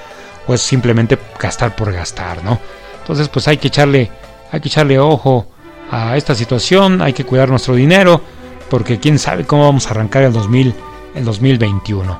o 0.47 0.53
es 0.53 0.61
simplemente 0.61 1.17
gastar 1.39 1.75
por 1.75 1.91
gastar 1.91 2.43
no 2.43 2.59
entonces 2.99 3.29
pues 3.29 3.47
hay 3.47 3.57
que 3.57 3.67
echarle 3.67 4.11
hay 4.51 4.59
que 4.59 4.67
echarle 4.67 4.99
ojo 4.99 5.47
a 5.91 6.17
esta 6.17 6.35
situación, 6.35 7.01
hay 7.01 7.13
que 7.13 7.25
cuidar 7.25 7.49
nuestro 7.49 7.75
dinero, 7.75 8.21
porque 8.69 8.99
quién 8.99 9.19
sabe 9.19 9.45
cómo 9.45 9.65
vamos 9.65 9.87
a 9.87 9.91
arrancar 9.91 10.23
el, 10.23 10.33
2000, 10.33 10.73
el 11.15 11.25
2021. 11.25 12.19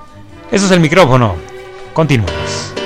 Ese 0.52 0.66
es 0.66 0.72
el 0.72 0.80
micrófono. 0.80 1.36
Continuamos. 1.94 2.85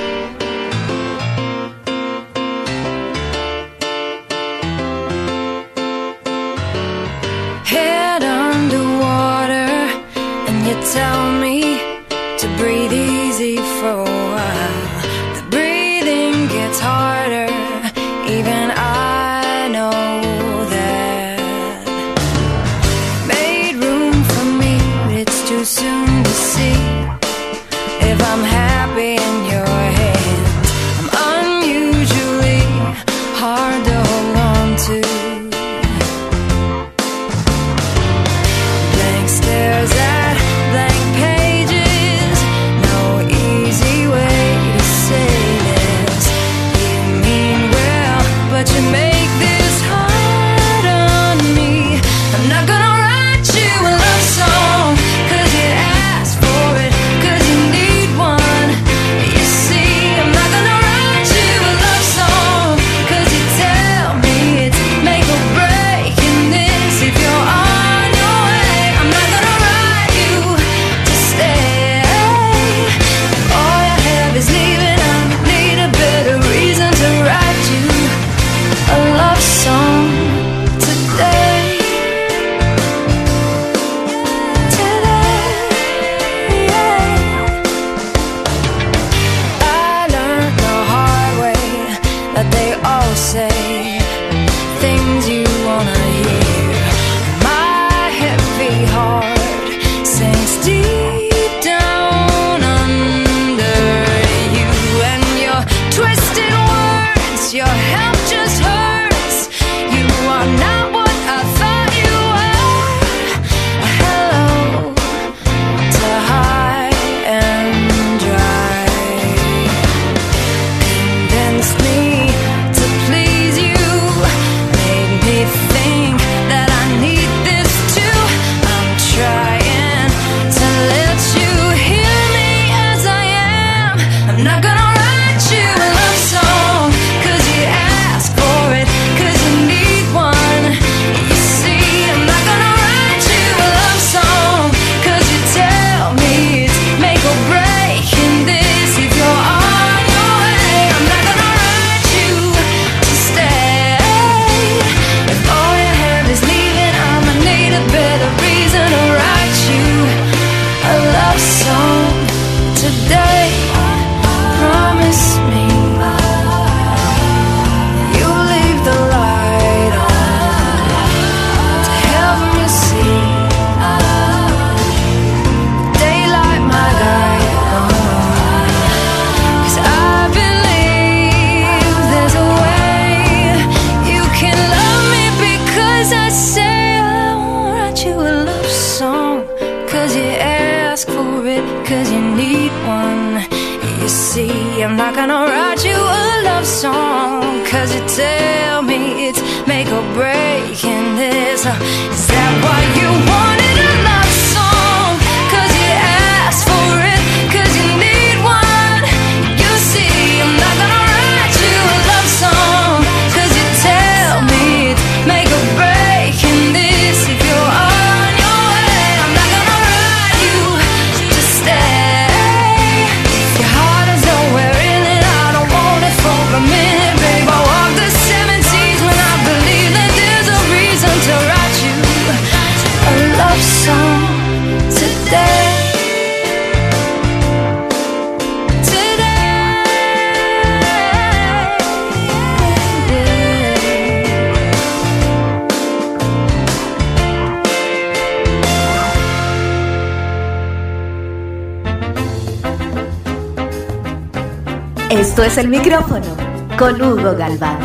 Es 255.44 255.56
el 255.56 255.68
micrófono 255.68 256.36
con 256.78 257.00
Hugo 257.00 257.34
Galván. 257.34 257.78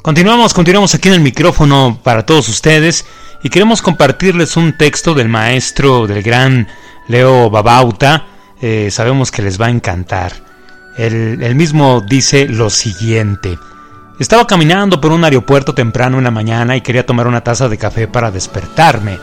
Continuamos, 0.00 0.54
continuamos 0.54 0.94
aquí 0.94 1.08
en 1.08 1.14
el 1.14 1.20
micrófono 1.20 2.00
para 2.02 2.24
todos 2.24 2.48
ustedes 2.48 3.04
y 3.42 3.50
queremos 3.50 3.82
compartirles 3.82 4.56
un 4.56 4.76
texto 4.78 5.12
del 5.12 5.28
maestro 5.28 6.06
del 6.06 6.22
gran 6.22 6.66
Leo 7.08 7.50
Babauta. 7.50 8.26
Eh, 8.62 8.88
sabemos 8.90 9.30
que 9.30 9.42
les 9.42 9.60
va 9.60 9.66
a 9.66 9.70
encantar. 9.70 10.32
Él 10.96 11.54
mismo 11.54 12.00
dice 12.00 12.48
lo 12.48 12.70
siguiente. 12.70 13.58
Estaba 14.18 14.46
caminando 14.46 14.98
por 14.98 15.12
un 15.12 15.24
aeropuerto 15.24 15.74
temprano 15.74 16.16
en 16.16 16.24
la 16.24 16.30
mañana 16.30 16.74
y 16.74 16.80
quería 16.80 17.04
tomar 17.04 17.26
una 17.26 17.44
taza 17.44 17.68
de 17.68 17.76
café 17.76 18.08
para 18.08 18.30
despertarme, 18.30 19.18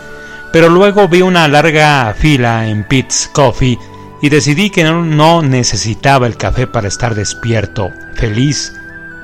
pero 0.54 0.70
luego 0.70 1.08
vi 1.08 1.24
una 1.24 1.48
larga 1.48 2.14
fila 2.16 2.68
en 2.68 2.84
Pete's 2.84 3.30
Coffee 3.34 3.78
y 4.22 4.30
decidí 4.30 4.70
que 4.70 4.84
no, 4.84 5.42
necesitaba 5.42 6.28
el 6.28 6.38
café 6.38 6.68
para 6.68 6.88
estar 6.88 7.16
despierto, 7.16 7.92
feliz 8.16 8.74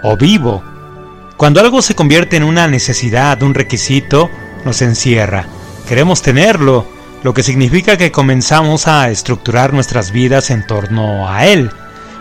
o 0.04 0.16
vivo. 0.18 0.64
Cuando 1.38 1.60
algo 1.60 1.82
se 1.82 1.96
convierte 1.96 2.38
en 2.38 2.44
una 2.44 2.68
necesidad, 2.68 3.42
un 3.44 3.54
requisito, 3.54 4.30
nos 4.64 4.82
encierra. 4.82 5.48
Queremos 5.88 6.22
tenerlo, 6.22 6.88
lo 7.24 7.34
que 7.34 7.44
significa 7.44 7.98
que 7.98 8.12
comenzamos 8.12 8.88
a 8.88 9.10
estructurar 9.10 9.74
nuestras 9.74 10.12
vidas 10.12 10.50
en 10.50 10.66
torno 10.66 11.30
a 11.30 11.46
él. 11.46 11.72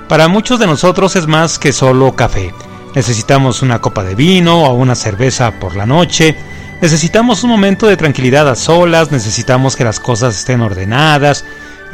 Para 0.09 0.29
muchos 0.29 0.59
de 0.59 0.67
nosotros 0.67 1.15
es 1.17 1.27
más 1.27 1.59
que 1.59 1.73
solo 1.73 2.17
café. 2.17 2.53
Necesitamos 2.95 3.63
una 3.63 3.81
copa 3.81 4.05
de 4.05 4.15
vino 4.15 4.65
o 4.65 4.75
una 4.75 4.95
cerveza 4.95 5.53
por 5.59 5.77
la 5.77 5.87
noche. 5.87 6.37
Necesitamos 6.81 7.45
un 7.45 7.51
momento 7.51 7.87
de 7.87 7.97
tranquilidad 7.97 8.49
a 8.49 8.55
solas, 8.55 9.11
necesitamos 9.11 9.77
que 9.77 9.85
las 9.85 10.01
cosas 10.01 10.39
estén 10.39 10.61
ordenadas, 10.61 11.45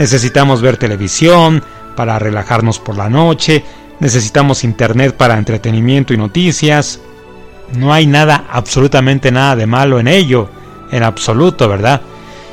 necesitamos 0.01 0.63
ver 0.63 0.79
televisión 0.79 1.63
para 1.95 2.19
relajarnos 2.19 2.79
por 2.79 2.97
la 2.97 3.11
noche, 3.11 3.63
necesitamos 4.01 4.65
internet 4.65 5.15
para 5.15 5.37
entretenimiento 5.37 6.15
y 6.15 6.17
noticias. 6.17 7.01
No 7.77 7.93
hay 7.93 8.07
nada, 8.07 8.47
absolutamente 8.51 9.31
nada 9.31 9.57
de 9.57 9.67
malo 9.67 10.01
en 10.01 10.09
ello, 10.09 10.49
en 10.91 11.03
absoluto, 11.03 11.69
¿verdad? 11.69 12.01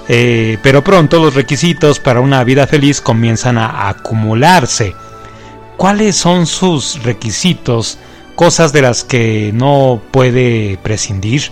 Eh, 0.10 0.58
pero 0.62 0.84
pronto 0.84 1.22
los 1.22 1.36
requisitos 1.36 2.02
para 2.02 2.20
una 2.20 2.44
vida 2.44 2.68
feliz 2.68 3.00
comienzan 3.00 3.58
a 3.58 3.88
acumularse. 3.88 4.94
¿Cuáles 5.78 6.18
son 6.18 6.48
sus 6.48 7.02
requisitos? 7.04 7.98
Cosas 8.36 8.74
de 8.74 8.82
las 8.82 9.06
que 9.06 9.52
no 9.54 10.02
puede 10.12 10.78
prescindir. 10.84 11.44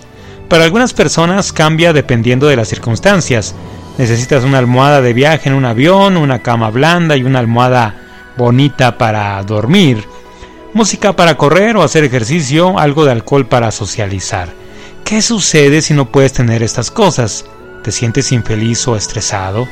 Para 0.50 0.64
algunas 0.64 0.92
personas 0.92 1.54
cambia 1.54 1.94
dependiendo 1.94 2.48
de 2.48 2.56
las 2.56 2.68
circunstancias. 2.68 3.54
Necesitas 3.98 4.44
una 4.44 4.58
almohada 4.58 5.00
de 5.00 5.14
viaje 5.14 5.48
en 5.48 5.54
un 5.54 5.64
avión, 5.64 6.18
una 6.18 6.42
cama 6.42 6.70
blanda 6.70 7.16
y 7.16 7.24
una 7.24 7.38
almohada 7.38 7.94
bonita 8.36 8.98
para 8.98 9.42
dormir. 9.42 10.04
Música 10.74 11.16
para 11.16 11.38
correr 11.38 11.76
o 11.76 11.82
hacer 11.82 12.04
ejercicio, 12.04 12.78
algo 12.78 13.06
de 13.06 13.12
alcohol 13.12 13.46
para 13.46 13.70
socializar. 13.70 14.50
¿Qué 15.04 15.22
sucede 15.22 15.80
si 15.80 15.94
no 15.94 16.10
puedes 16.12 16.34
tener 16.34 16.62
estas 16.62 16.90
cosas? 16.90 17.46
¿Te 17.82 17.90
sientes 17.90 18.32
infeliz 18.32 18.86
o 18.86 18.96
estresado? 18.96 19.66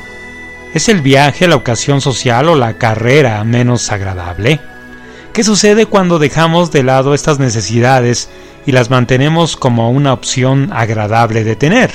¿Es 0.72 0.88
el 0.88 1.02
viaje, 1.02 1.46
la 1.46 1.56
ocasión 1.56 2.00
social 2.00 2.48
o 2.48 2.56
la 2.56 2.78
carrera 2.78 3.44
menos 3.44 3.92
agradable? 3.92 4.58
¿Qué 5.34 5.44
sucede 5.44 5.84
cuando 5.84 6.18
dejamos 6.18 6.72
de 6.72 6.82
lado 6.82 7.12
estas 7.12 7.38
necesidades 7.38 8.30
y 8.64 8.72
las 8.72 8.88
mantenemos 8.88 9.56
como 9.56 9.90
una 9.90 10.14
opción 10.14 10.70
agradable 10.72 11.44
de 11.44 11.56
tener? 11.56 11.90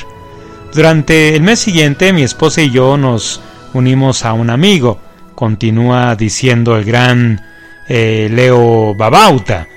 Durante 0.74 1.36
el 1.36 1.42
mes 1.42 1.60
siguiente 1.60 2.14
mi 2.14 2.22
esposa 2.22 2.62
y 2.62 2.70
yo 2.70 2.96
nos 2.96 3.42
unimos 3.74 4.24
a 4.24 4.34
un 4.34 4.52
amigo, 4.52 5.00
continúa 5.34 6.16
diciendo 6.16 6.78
el 6.78 6.86
gran 6.86 7.42
eh, 7.88 8.30
Leo 8.32 8.94
Babauta. 8.94 9.68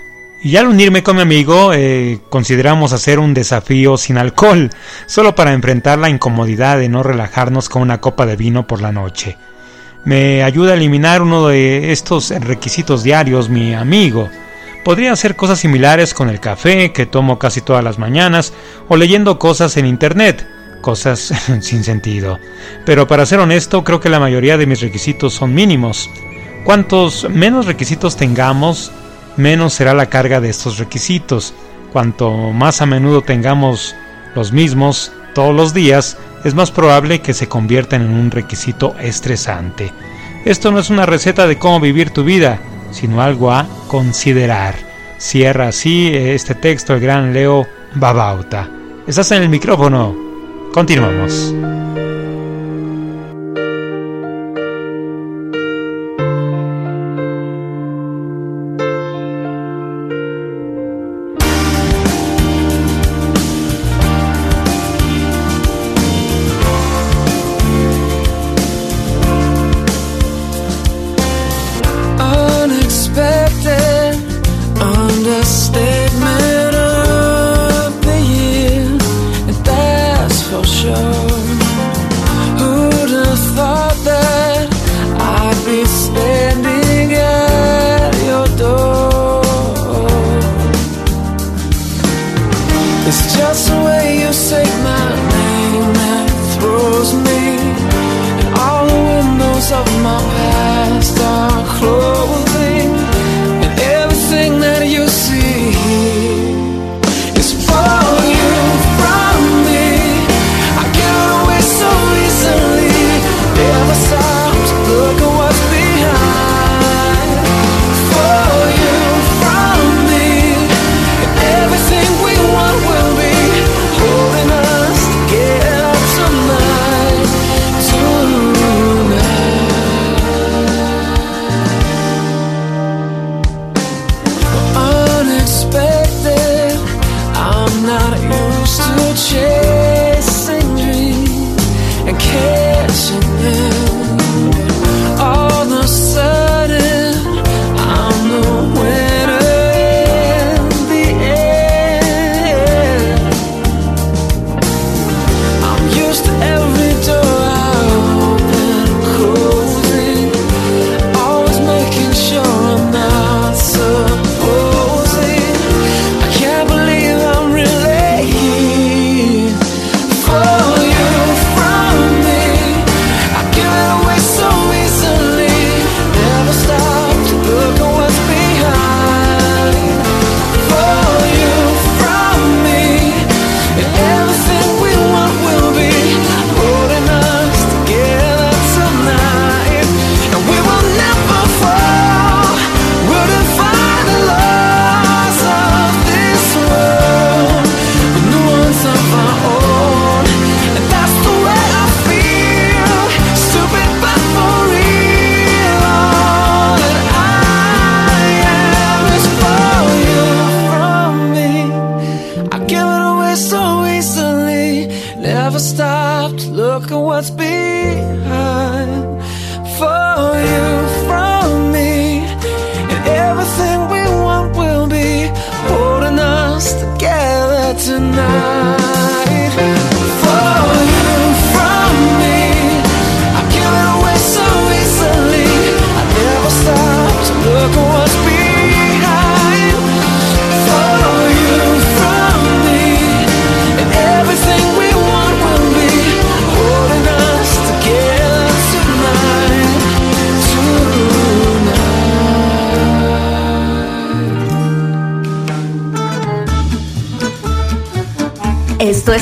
Y 0.44 0.56
al 0.56 0.66
unirme 0.66 1.02
con 1.02 1.16
mi 1.16 1.22
amigo 1.22 1.72
eh, 1.72 2.20
consideramos 2.28 2.92
hacer 2.92 3.20
un 3.20 3.32
desafío 3.32 3.96
sin 3.96 4.18
alcohol, 4.18 4.68
solo 5.06 5.34
para 5.34 5.54
enfrentar 5.54 5.98
la 5.98 6.10
incomodidad 6.10 6.78
de 6.78 6.90
no 6.90 7.02
relajarnos 7.02 7.70
con 7.70 7.80
una 7.80 8.00
copa 8.00 8.26
de 8.26 8.36
vino 8.36 8.66
por 8.66 8.82
la 8.82 8.92
noche. 8.92 9.38
Me 10.04 10.42
ayuda 10.42 10.72
a 10.72 10.76
eliminar 10.76 11.22
uno 11.22 11.48
de 11.48 11.92
estos 11.92 12.30
requisitos 12.30 13.02
diarios 13.02 13.48
mi 13.48 13.72
amigo. 13.72 14.28
Podría 14.84 15.12
hacer 15.12 15.36
cosas 15.36 15.60
similares 15.60 16.12
con 16.12 16.28
el 16.28 16.40
café 16.40 16.92
que 16.92 17.06
tomo 17.06 17.38
casi 17.38 17.62
todas 17.62 17.84
las 17.84 17.98
mañanas 17.98 18.52
o 18.88 18.96
leyendo 18.96 19.38
cosas 19.38 19.76
en 19.76 19.86
internet, 19.86 20.46
cosas 20.82 21.32
sin 21.60 21.82
sentido. 21.82 22.38
Pero 22.84 23.06
para 23.06 23.24
ser 23.24 23.38
honesto, 23.38 23.82
creo 23.84 24.00
que 24.00 24.10
la 24.10 24.20
mayoría 24.20 24.58
de 24.58 24.66
mis 24.66 24.82
requisitos 24.82 25.32
son 25.32 25.54
mínimos. 25.54 26.10
Cuantos 26.64 27.26
menos 27.30 27.64
requisitos 27.64 28.16
tengamos, 28.16 28.92
menos 29.38 29.72
será 29.72 29.94
la 29.94 30.06
carga 30.06 30.40
de 30.40 30.50
estos 30.50 30.78
requisitos. 30.78 31.54
Cuanto 31.92 32.30
más 32.30 32.82
a 32.82 32.86
menudo 32.86 33.22
tengamos 33.22 33.96
los 34.34 34.52
mismos 34.52 35.12
todos 35.34 35.54
los 35.54 35.72
días, 35.72 36.18
es 36.44 36.54
más 36.54 36.70
probable 36.70 37.20
que 37.20 37.34
se 37.34 37.48
conviertan 37.48 38.02
en 38.02 38.10
un 38.10 38.30
requisito 38.30 38.94
estresante. 39.00 39.92
Esto 40.44 40.70
no 40.70 40.78
es 40.78 40.90
una 40.90 41.06
receta 41.06 41.46
de 41.46 41.58
cómo 41.58 41.80
vivir 41.80 42.10
tu 42.10 42.24
vida, 42.24 42.60
sino 42.90 43.22
algo 43.22 43.52
a 43.52 43.66
considerar. 43.88 44.74
Cierra 45.18 45.68
así 45.68 46.10
este 46.12 46.54
texto 46.54 46.94
el 46.94 47.00
gran 47.00 47.32
Leo 47.32 47.66
Babauta. 47.94 48.68
Estás 49.06 49.30
en 49.32 49.42
el 49.42 49.48
micrófono. 49.48 50.31
Continuamos. 50.72 51.71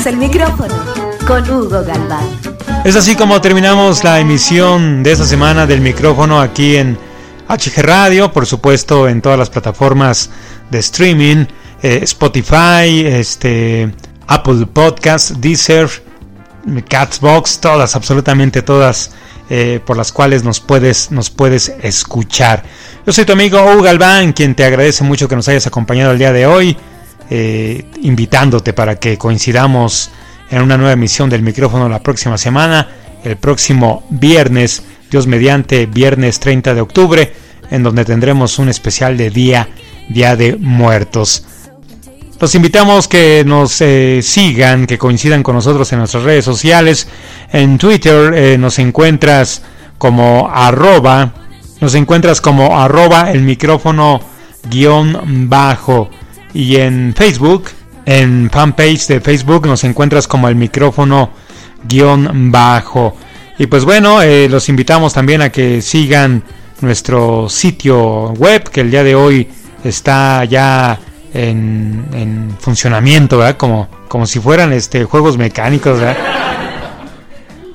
El 0.05 0.17
micrófono 0.17 0.73
con 1.27 1.47
Hugo 1.47 1.83
Galván. 1.83 2.25
Es 2.83 2.95
así 2.95 3.15
como 3.15 3.39
terminamos 3.39 4.03
la 4.03 4.19
emisión 4.19 5.03
de 5.03 5.11
esta 5.11 5.25
semana 5.25 5.67
del 5.67 5.79
micrófono 5.79 6.41
aquí 6.41 6.75
en 6.77 6.97
HG 7.47 7.83
Radio, 7.83 8.31
por 8.31 8.47
supuesto 8.47 9.07
en 9.07 9.21
todas 9.21 9.37
las 9.37 9.51
plataformas 9.51 10.31
de 10.71 10.79
streaming, 10.79 11.45
eh, 11.83 11.99
Spotify, 12.01 13.05
este, 13.05 13.93
Apple 14.25 14.65
Podcast, 14.73 15.31
Deezer, 15.33 15.87
Catsbox, 16.89 17.59
todas, 17.59 17.95
absolutamente 17.95 18.63
todas 18.63 19.11
eh, 19.51 19.79
por 19.85 19.97
las 19.97 20.11
cuales 20.11 20.43
nos 20.43 20.59
puedes, 20.59 21.11
nos 21.11 21.29
puedes 21.29 21.73
escuchar. 21.83 22.63
Yo 23.05 23.13
soy 23.13 23.25
tu 23.25 23.33
amigo 23.33 23.61
Hugo 23.61 23.83
Galván, 23.83 24.33
quien 24.33 24.55
te 24.55 24.63
agradece 24.63 25.03
mucho 25.03 25.27
que 25.27 25.35
nos 25.35 25.47
hayas 25.47 25.67
acompañado 25.67 26.11
el 26.13 26.17
día 26.17 26.33
de 26.33 26.47
hoy. 26.47 26.75
Eh, 27.33 27.85
invitándote 28.01 28.73
para 28.73 28.97
que 28.97 29.17
coincidamos 29.17 30.11
en 30.49 30.61
una 30.61 30.75
nueva 30.75 30.91
emisión 30.91 31.29
del 31.29 31.43
micrófono 31.43 31.87
la 31.87 32.03
próxima 32.03 32.37
semana, 32.37 32.89
el 33.23 33.37
próximo 33.37 34.03
viernes, 34.09 34.83
Dios 35.09 35.27
mediante, 35.27 35.85
viernes 35.85 36.41
30 36.41 36.73
de 36.73 36.81
octubre, 36.81 37.33
en 37.69 37.83
donde 37.83 38.03
tendremos 38.03 38.59
un 38.59 38.67
especial 38.67 39.15
de 39.15 39.29
Día, 39.29 39.69
Día 40.09 40.35
de 40.35 40.57
Muertos. 40.57 41.45
Los 42.37 42.53
invitamos 42.53 43.07
que 43.07 43.43
nos 43.45 43.79
eh, 43.79 44.19
sigan, 44.21 44.85
que 44.85 44.97
coincidan 44.97 45.41
con 45.41 45.55
nosotros 45.55 45.89
en 45.93 45.99
nuestras 45.99 46.23
redes 46.23 46.43
sociales. 46.43 47.07
En 47.53 47.77
Twitter 47.77 48.33
eh, 48.33 48.57
nos 48.57 48.77
encuentras 48.77 49.61
como 49.97 50.49
arroba, 50.53 51.33
nos 51.79 51.95
encuentras 51.95 52.41
como 52.41 52.77
arroba 52.77 53.31
el 53.31 53.43
micrófono 53.43 54.19
guion 54.69 55.49
bajo. 55.49 56.09
Y 56.53 56.77
en 56.77 57.13
Facebook, 57.15 57.69
en 58.05 58.49
fanpage 58.51 59.07
de 59.07 59.21
Facebook, 59.21 59.67
nos 59.67 59.83
encuentras 59.83 60.27
como 60.27 60.47
el 60.47 60.55
micrófono 60.55 61.29
guion 61.87 62.51
bajo. 62.51 63.15
Y 63.57 63.67
pues 63.67 63.85
bueno, 63.85 64.21
eh, 64.21 64.49
los 64.49 64.69
invitamos 64.69 65.13
también 65.13 65.41
a 65.41 65.49
que 65.49 65.81
sigan 65.81 66.43
nuestro 66.81 67.47
sitio 67.49 68.31
web, 68.31 68.69
que 68.69 68.81
el 68.81 68.91
día 68.91 69.03
de 69.03 69.15
hoy 69.15 69.47
está 69.83 70.43
ya 70.45 70.99
en, 71.33 72.55
funcionamiento, 72.59 73.37
¿verdad? 73.37 73.57
Como, 73.57 73.87
como 74.07 74.25
si 74.25 74.39
fueran 74.39 74.73
este, 74.73 75.03
juegos 75.05 75.37
mecánicos, 75.37 75.99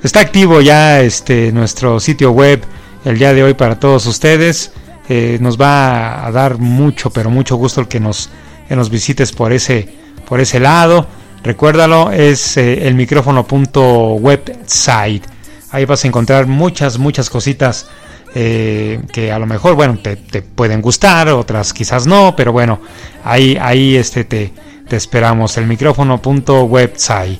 Está 0.03 0.19
activo 0.19 0.61
ya 0.61 1.01
este, 1.01 1.51
nuestro 1.51 1.99
sitio 1.99 2.31
web 2.31 2.63
el 3.03 3.17
día 3.17 3.33
de 3.33 3.43
hoy 3.43 3.55
para 3.55 3.79
todos 3.79 4.05
ustedes. 4.05 4.71
Eh, 5.09 5.37
nos 5.41 5.59
va 5.59 6.25
a 6.25 6.31
dar 6.31 6.59
mucho, 6.59 7.09
pero 7.09 7.29
mucho 7.29 7.55
gusto 7.55 7.81
el 7.81 7.87
que 7.87 7.99
nos 7.99 8.29
que 8.67 8.75
nos 8.75 8.89
visites 8.89 9.31
por 9.31 9.53
ese, 9.53 9.87
por 10.27 10.39
ese 10.39 10.59
lado. 10.59 11.05
Recuérdalo, 11.43 12.11
es 12.11 12.57
eh, 12.57 12.87
el 12.87 12.95
micrófono.website. 12.95 15.23
Ahí 15.71 15.85
vas 15.85 16.03
a 16.03 16.07
encontrar 16.07 16.47
muchas, 16.47 16.97
muchas 16.97 17.29
cositas 17.29 17.87
eh, 18.35 18.99
que 19.11 19.31
a 19.31 19.39
lo 19.39 19.45
mejor, 19.45 19.75
bueno, 19.75 19.97
te, 20.01 20.17
pueden 20.41 20.81
gustar, 20.81 21.29
otras 21.29 21.71
quizás 21.73 22.05
no, 22.07 22.35
pero 22.35 22.51
bueno, 22.51 22.81
ahí, 23.23 23.57
ahí 23.59 23.95
este, 23.95 24.25
te, 24.25 24.51
te 24.87 24.95
esperamos, 24.95 25.57
el 25.57 25.65
micrófono.website. 25.67 27.39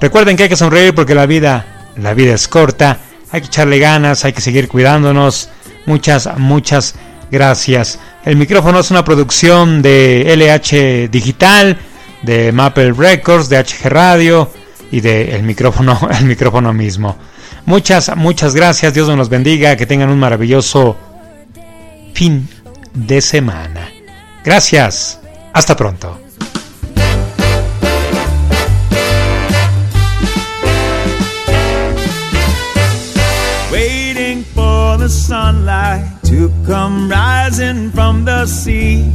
Recuerden 0.00 0.36
que 0.36 0.44
hay 0.44 0.48
que 0.48 0.56
sonreír 0.56 0.94
porque 0.94 1.14
la 1.14 1.26
vida, 1.26 1.90
la 1.96 2.14
vida 2.14 2.32
es 2.34 2.48
corta, 2.48 2.98
hay 3.30 3.42
que 3.42 3.48
echarle 3.48 3.78
ganas, 3.78 4.24
hay 4.24 4.32
que 4.32 4.40
seguir 4.40 4.68
cuidándonos. 4.68 5.50
Muchas, 5.86 6.28
muchas 6.38 6.94
gracias. 7.30 7.98
El 8.24 8.36
micrófono 8.36 8.80
es 8.80 8.90
una 8.90 9.04
producción 9.04 9.80
de 9.80 10.24
LH 10.36 11.08
Digital, 11.10 11.78
de 12.22 12.52
Maple 12.52 12.92
Records, 12.92 13.48
de 13.48 13.58
HG 13.58 13.88
Radio 13.88 14.50
y 14.90 15.00
de 15.00 15.34
el 15.34 15.42
micrófono, 15.42 15.98
el 16.18 16.26
micrófono 16.26 16.72
mismo. 16.72 17.16
Muchas, 17.64 18.14
muchas 18.16 18.54
gracias. 18.54 18.92
Dios 18.92 19.08
nos 19.16 19.28
bendiga. 19.28 19.76
Que 19.76 19.86
tengan 19.86 20.10
un 20.10 20.18
maravilloso 20.18 20.96
fin 22.14 22.48
de 22.92 23.20
semana. 23.20 23.88
Gracias. 24.44 25.20
Hasta 25.52 25.76
pronto. 25.76 26.20
To 36.30 36.48
come 36.64 37.10
rising 37.10 37.90
from 37.90 38.24
the 38.24 38.46
sea. 38.46 39.12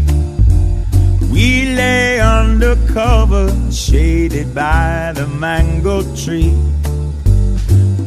We 1.31 1.73
lay 1.73 2.19
under 2.19 2.75
cover, 2.87 3.49
shaded 3.71 4.53
by 4.53 5.13
the 5.15 5.25
mango 5.27 6.03
tree. 6.15 6.53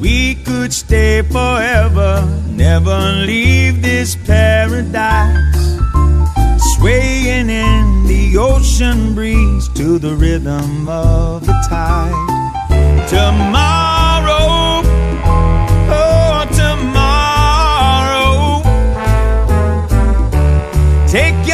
We 0.00 0.34
could 0.44 0.72
stay 0.74 1.22
forever, 1.22 2.10
never 2.48 3.00
leave 3.26 3.80
this 3.82 4.16
paradise. 4.16 5.78
Swaying 6.76 7.48
in 7.48 8.06
the 8.06 8.36
ocean 8.38 9.14
breeze 9.14 9.68
to 9.70 9.98
the 9.98 10.14
rhythm 10.14 10.88
of 10.88 11.46
the 11.46 11.56
tide. 11.68 13.08
Tomorrow 13.08 13.97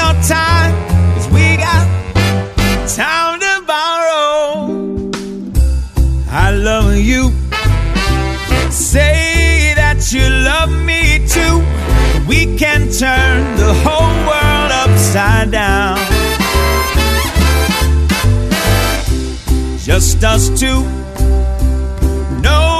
our 0.04 0.14
time, 0.22 0.74
cause 1.14 1.28
we 1.36 1.56
got 1.56 1.84
time 3.00 3.40
to 3.40 3.54
borrow. 3.72 5.10
I 6.30 6.50
love 6.50 6.96
you. 6.96 7.22
Say 8.70 9.72
that 9.76 10.12
you 10.12 10.26
love 10.50 10.72
me 10.90 11.26
too. 11.34 11.56
We 12.28 12.56
can 12.58 12.80
turn 13.02 13.56
the 13.56 13.72
whole 13.84 14.14
world 14.28 14.70
upside 14.84 15.50
down. 15.50 15.96
Just 19.78 20.22
us 20.24 20.48
two. 20.60 20.80
No 22.42 22.73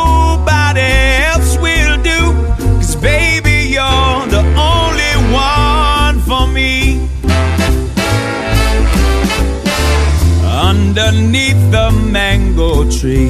tree. 13.05 13.29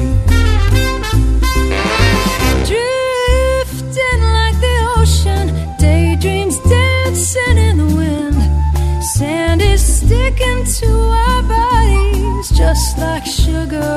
Drifting 2.69 4.21
like 4.37 4.57
the 4.65 4.77
ocean, 4.95 5.45
daydreams 5.77 6.57
dancing 6.59 7.57
in 7.57 7.77
the 7.83 7.89
wind. 7.99 8.39
Sand 9.03 9.61
is 9.61 9.81
sticking 9.97 10.63
to 10.79 10.89
our 11.23 11.43
bodies 11.43 12.49
just 12.51 12.97
like 12.99 13.25
sugar. 13.25 13.91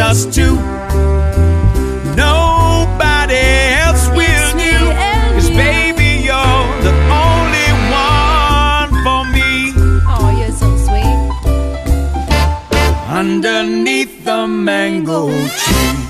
us 0.00 0.24
two. 0.24 0.56
Nobody 2.16 3.36
else 3.84 4.08
will 4.08 4.50
do. 4.58 4.78
Cause 5.34 5.50
baby, 5.50 6.24
you're 6.24 6.66
the 6.86 6.94
only 7.24 7.70
one 7.92 8.90
for 9.04 9.24
me. 9.36 9.72
Oh, 10.08 10.30
you're 10.38 10.52
so 10.52 10.68
sweet. 10.86 11.20
Underneath 13.08 14.24
the 14.24 14.46
mango 14.46 15.28
tree. 15.28 16.09